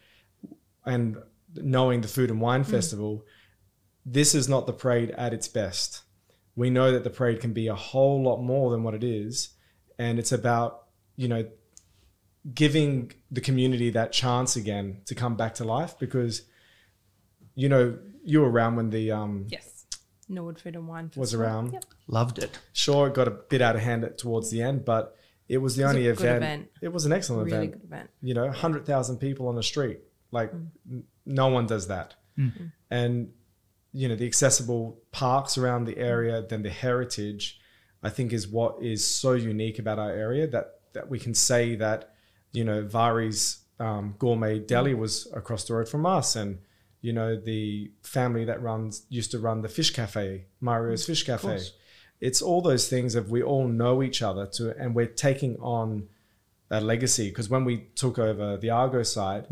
and 0.86 1.18
knowing 1.56 2.02
the 2.02 2.08
Food 2.08 2.30
and 2.30 2.40
Wine 2.40 2.64
mm. 2.64 2.70
Festival, 2.70 3.26
this 4.06 4.36
is 4.36 4.48
not 4.48 4.68
the 4.68 4.74
parade 4.74 5.12
at 5.12 5.34
its 5.34 5.48
best. 5.48 6.04
We 6.56 6.70
know 6.70 6.92
that 6.92 7.04
the 7.04 7.10
parade 7.10 7.42
can 7.42 7.54
be 7.54 7.68
a 7.68 7.76
whole 7.76 8.24
lot 8.24 8.42
more 8.42 8.72
than 8.72 8.84
what 8.84 8.94
it 8.94 9.04
is, 9.04 9.50
and 10.00 10.18
it's 10.18 10.32
about 10.32 10.84
you 11.16 11.28
know 11.28 11.46
giving 12.54 13.12
the 13.32 13.42
community 13.42 13.90
that 13.92 14.12
chance 14.12 14.56
again 14.56 15.02
to 15.06 15.16
come 15.16 15.36
back 15.36 15.54
to 15.56 15.64
life 15.64 15.98
because 16.00 16.44
you 17.56 17.68
know 17.68 17.98
you 18.24 18.40
were 18.42 18.50
around 18.50 18.76
when 18.76 18.90
the 18.90 19.12
um 19.12 19.48
Yes. 19.50 19.86
Norwood 20.30 20.60
Food 20.60 20.76
and 20.76 20.88
Wine 20.88 21.06
was 21.16 21.32
Festival. 21.32 21.46
around. 21.46 21.74
Yep. 21.74 21.86
Loved 22.08 22.40
it. 22.40 22.60
Sure, 22.74 23.08
it 23.08 23.14
got 23.14 23.28
a 23.30 23.32
bit 23.32 23.62
out 23.62 23.76
of 23.78 23.82
hand 23.82 24.10
towards 24.18 24.50
the 24.52 24.62
end, 24.62 24.84
but 24.84 25.16
it 25.48 25.58
was 25.60 25.78
the 25.78 25.84
was 25.84 25.94
a 25.94 25.96
only 25.96 26.04
good 26.04 26.20
event. 26.20 26.44
event. 26.44 26.68
It 26.82 26.92
was 26.92 27.06
an 27.06 27.14
excellent 27.14 27.46
Really 27.46 27.68
event. 27.68 27.72
good 27.72 27.84
event. 27.86 28.10
you 28.22 28.34
know, 28.34 28.44
100,000 28.48 29.18
people 29.20 29.48
on 29.48 29.56
the 29.56 29.64
street. 29.64 30.00
Like, 30.32 30.52
mm. 30.52 30.68
n- 30.92 31.04
no 31.26 31.48
one 31.48 31.66
does 31.66 31.88
that. 31.88 32.16
Mm. 32.38 32.52
Mm. 32.60 32.72
And, 32.92 33.30
you 33.94 34.10
know, 34.10 34.18
the 34.18 34.26
accessible 34.26 35.00
parks 35.14 35.58
around 35.58 35.86
the 35.86 35.98
area, 35.98 36.42
then 36.42 36.62
the 36.62 36.70
heritage, 36.72 37.58
I 38.04 38.10
think 38.10 38.34
is 38.34 38.50
what 38.50 38.84
is 38.84 39.08
so 39.08 39.32
unique 39.32 39.80
about 39.80 39.98
our 39.98 40.12
area 40.12 40.46
that, 40.48 40.74
that 40.92 41.10
we 41.10 41.20
can 41.20 41.34
say 41.34 41.76
that, 41.76 42.12
you 42.54 42.64
know, 42.64 42.82
Vari's 42.84 43.60
um, 43.80 44.16
Gourmet 44.18 44.60
Deli 44.60 44.94
was 44.94 45.28
across 45.34 45.66
the 45.66 45.76
road 45.76 45.88
from 45.88 46.06
us. 46.06 46.36
And, 46.36 46.60
you 47.02 47.14
know, 47.14 47.36
the 47.36 47.92
family 48.02 48.46
that 48.46 48.62
runs, 48.62 49.06
used 49.10 49.32
to 49.32 49.40
run 49.40 49.62
the 49.62 49.70
fish 49.70 49.92
cafe, 49.92 50.46
Mario's 50.60 51.06
Fish 51.06 51.24
Cafe. 51.24 51.60
It's 52.20 52.42
all 52.42 52.62
those 52.62 52.90
things 52.90 53.14
of 53.14 53.30
we 53.30 53.44
all 53.44 53.68
know 53.68 54.02
each 54.02 54.24
other 54.24 54.48
to, 54.54 54.76
and 54.78 54.96
we're 54.96 55.06
taking 55.06 55.58
on 55.58 56.08
that 56.70 56.82
legacy 56.84 57.30
because 57.30 57.48
when 57.50 57.64
we 57.64 57.88
took 57.96 58.18
over 58.18 58.58
the 58.58 58.72
Argo 58.72 59.04
site, 59.04 59.46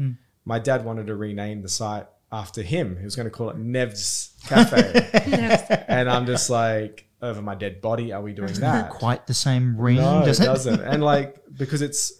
my 0.45 0.57
dad 0.57 0.83
wanted 0.83 1.07
to 1.07 1.15
rename 1.15 1.61
the 1.61 1.69
site 1.69 2.07
after 2.31 2.63
him. 2.63 2.97
He 2.97 3.03
was 3.03 3.15
going 3.15 3.27
to 3.27 3.29
call 3.29 3.51
it 3.51 3.57
Nev's 3.75 4.31
Cafe, 4.47 5.85
and 5.87 6.09
I'm 6.09 6.25
just 6.25 6.49
like, 6.49 7.07
over 7.21 7.41
my 7.41 7.55
dead 7.55 7.81
body, 7.81 8.11
are 8.11 8.21
we 8.21 8.33
doing 8.33 8.53
that? 8.53 8.89
Quite 8.89 9.27
the 9.27 9.33
same 9.33 9.77
ring, 9.77 9.97
no, 9.97 10.25
does 10.25 10.39
it 10.39 10.43
it? 10.43 10.45
doesn't. 10.47 10.81
And 10.81 11.03
like 11.03 11.37
because 11.55 11.81
it's 11.81 12.11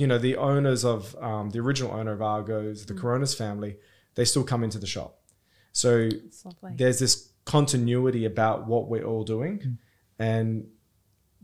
you 0.00 0.06
know 0.10 0.18
the 0.28 0.36
owners 0.36 0.84
of 0.84 1.00
um, 1.28 1.50
the 1.50 1.58
original 1.66 1.92
owner 1.98 2.12
of 2.12 2.22
Argos, 2.22 2.86
the 2.86 2.94
Coronas 2.94 3.34
family, 3.34 3.72
they 4.16 4.24
still 4.32 4.44
come 4.52 4.62
into 4.66 4.78
the 4.78 4.86
shop. 4.96 5.10
So 5.72 6.08
there's 6.78 6.98
this 7.04 7.12
continuity 7.44 8.24
about 8.24 8.66
what 8.66 8.88
we're 8.90 9.04
all 9.10 9.24
doing, 9.24 9.54
Mm. 9.58 9.76
and 10.30 10.66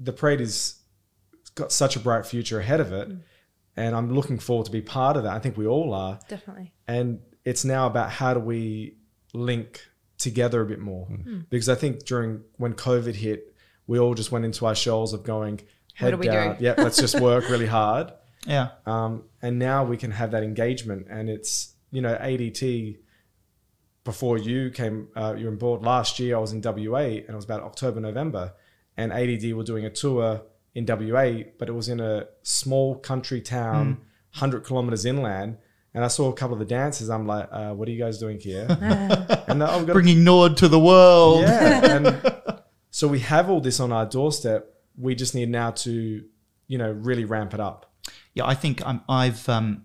the 0.08 0.12
parade 0.12 0.40
is 0.40 0.56
got 1.54 1.70
such 1.72 1.94
a 1.96 2.00
bright 2.00 2.26
future 2.26 2.58
ahead 2.64 2.80
of 2.80 2.88
Mm. 2.88 3.00
it, 3.00 3.08
and 3.76 3.90
I'm 3.96 4.08
looking 4.18 4.38
forward 4.38 4.66
to 4.66 4.72
be 4.72 4.82
part 4.82 5.16
of 5.16 5.22
that. 5.24 5.34
I 5.34 5.40
think 5.40 5.56
we 5.56 5.66
all 5.66 5.92
are, 5.94 6.18
Definitely. 6.28 6.72
and 6.86 7.20
it's 7.44 7.64
now 7.64 7.86
about 7.86 8.10
how 8.10 8.34
do 8.34 8.40
we 8.40 8.96
link 9.32 9.70
together 10.18 10.60
a 10.62 10.66
bit 10.66 10.78
more 10.90 11.06
because 11.50 11.68
I 11.68 11.74
think 11.82 12.04
during 12.04 12.42
when 12.56 12.72
COVID 12.74 13.14
hit, 13.26 13.40
we 13.86 13.98
all 13.98 14.14
just 14.14 14.30
went 14.32 14.44
into 14.44 14.64
our 14.66 14.74
shells 14.74 15.12
of 15.12 15.20
going 15.24 15.60
head 15.94 16.10
do 16.12 16.16
we 16.16 16.26
do? 16.26 16.32
down, 16.32 16.56
yeah, 16.60 16.74
let's 16.78 16.96
just 17.06 17.20
work 17.20 17.48
really 17.50 17.66
hard. 17.80 18.12
Yeah. 18.46 18.70
Um, 18.86 19.24
and 19.42 19.58
now 19.58 19.84
we 19.84 19.96
can 19.96 20.10
have 20.10 20.30
that 20.32 20.42
engagement, 20.42 21.06
and 21.10 21.28
it's 21.28 21.74
you 21.90 22.00
know 22.02 22.16
ADT. 22.16 22.98
Before 24.04 24.36
you 24.36 24.70
came, 24.70 25.08
uh, 25.16 25.34
you 25.36 25.46
were 25.46 25.52
on 25.52 25.56
board 25.56 25.82
last 25.82 26.18
year. 26.18 26.36
I 26.36 26.38
was 26.38 26.52
in 26.52 26.60
WA, 26.60 26.98
and 26.98 27.30
it 27.30 27.34
was 27.34 27.44
about 27.46 27.62
October, 27.62 28.00
November, 28.00 28.52
and 28.98 29.10
ADT 29.12 29.54
were 29.54 29.64
doing 29.64 29.86
a 29.86 29.90
tour 29.90 30.42
in 30.74 30.84
WA, 30.86 31.44
but 31.58 31.68
it 31.68 31.72
was 31.72 31.88
in 31.88 32.00
a 32.00 32.26
small 32.42 32.96
country 32.96 33.40
town, 33.40 33.98
hundred 34.30 34.64
kilometers 34.64 35.04
inland. 35.06 35.56
And 35.94 36.04
I 36.04 36.08
saw 36.08 36.28
a 36.28 36.34
couple 36.34 36.54
of 36.54 36.58
the 36.58 36.64
dancers. 36.64 37.08
I'm 37.08 37.26
like, 37.26 37.48
uh, 37.52 37.72
"What 37.72 37.88
are 37.88 37.92
you 37.92 37.98
guys 37.98 38.18
doing 38.18 38.40
here?" 38.40 38.66
and 39.48 39.62
oh, 39.62 39.78
we've 39.78 39.86
got 39.86 39.90
a 39.90 39.92
Bringing 39.92 40.24
Norwood 40.24 40.56
to 40.58 40.68
the 40.68 40.78
world. 40.78 41.42
yeah. 41.42 41.96
And 41.96 42.32
so 42.90 43.06
we 43.06 43.20
have 43.20 43.48
all 43.48 43.60
this 43.60 43.78
on 43.78 43.92
our 43.92 44.04
doorstep. 44.04 44.74
We 44.98 45.14
just 45.14 45.34
need 45.34 45.48
now 45.48 45.70
to, 45.70 46.24
you 46.66 46.78
know, 46.78 46.90
really 46.90 47.24
ramp 47.24 47.54
it 47.54 47.60
up. 47.60 47.93
Yeah, 48.34 48.46
I 48.46 48.54
think 48.54 48.84
I'm, 48.86 49.00
I've 49.08 49.48
um, 49.48 49.84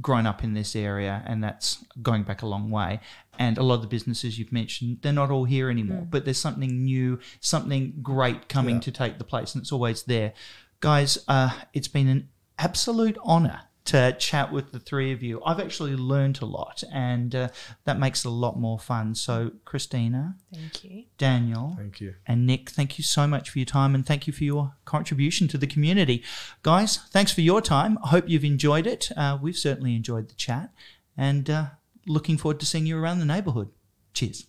grown 0.00 0.26
up 0.26 0.42
in 0.42 0.54
this 0.54 0.74
area, 0.74 1.22
and 1.26 1.44
that's 1.44 1.84
going 2.02 2.22
back 2.24 2.42
a 2.42 2.46
long 2.46 2.70
way. 2.70 3.00
And 3.38 3.56
a 3.58 3.62
lot 3.62 3.74
of 3.76 3.82
the 3.82 3.88
businesses 3.88 4.38
you've 4.38 4.52
mentioned, 4.52 4.98
they're 5.02 5.12
not 5.12 5.30
all 5.30 5.44
here 5.44 5.70
anymore, 5.70 6.06
but 6.10 6.24
there's 6.24 6.38
something 6.40 6.84
new, 6.84 7.18
something 7.40 7.94
great 8.02 8.48
coming 8.48 8.76
Yeah. 8.76 8.80
to 8.82 8.92
take 8.92 9.18
the 9.18 9.24
place, 9.24 9.54
and 9.54 9.62
it's 9.62 9.72
always 9.72 10.02
there. 10.04 10.32
Guys, 10.80 11.18
uh, 11.28 11.50
it's 11.72 11.88
been 11.88 12.08
an 12.08 12.28
absolute 12.58 13.16
honour 13.18 13.60
to 13.86 14.14
chat 14.18 14.52
with 14.52 14.72
the 14.72 14.78
three 14.78 15.10
of 15.12 15.22
you. 15.22 15.42
I've 15.44 15.58
actually 15.58 15.96
learned 15.96 16.40
a 16.42 16.44
lot, 16.44 16.84
and 16.92 17.34
uh, 17.34 17.48
that 17.84 17.98
makes 17.98 18.24
it 18.24 18.28
a 18.28 18.30
lot 18.30 18.58
more 18.58 18.78
fun. 18.78 19.14
So, 19.14 19.52
Christina, 19.64 20.36
Thank 20.54 20.84
you. 20.84 21.04
Daniel, 21.18 21.74
Thank 21.76 22.00
you. 22.00 22.14
and 22.26 22.46
Nick, 22.46 22.70
thank 22.70 22.98
you 22.98 23.04
so 23.04 23.26
much 23.26 23.50
for 23.50 23.58
your 23.58 23.66
time 23.66 23.94
and 23.94 24.04
thank 24.04 24.26
you 24.26 24.32
for 24.32 24.44
your 24.44 24.74
contribution 24.84 25.48
to 25.48 25.58
the 25.58 25.66
community. 25.66 26.22
Guys, 26.62 26.98
thanks 27.10 27.32
for 27.32 27.40
your 27.40 27.60
time. 27.62 27.98
I 28.04 28.08
hope 28.08 28.28
you've 28.28 28.44
enjoyed 28.44 28.86
it. 28.86 29.10
Uh, 29.16 29.38
we've 29.40 29.56
certainly 29.56 29.96
enjoyed 29.96 30.28
the 30.28 30.34
chat 30.34 30.70
and 31.16 31.48
uh, 31.48 31.66
looking 32.06 32.36
forward 32.36 32.60
to 32.60 32.66
seeing 32.66 32.86
you 32.86 32.98
around 32.98 33.18
the 33.18 33.24
neighbourhood. 33.24 33.70
Cheers. 34.12 34.46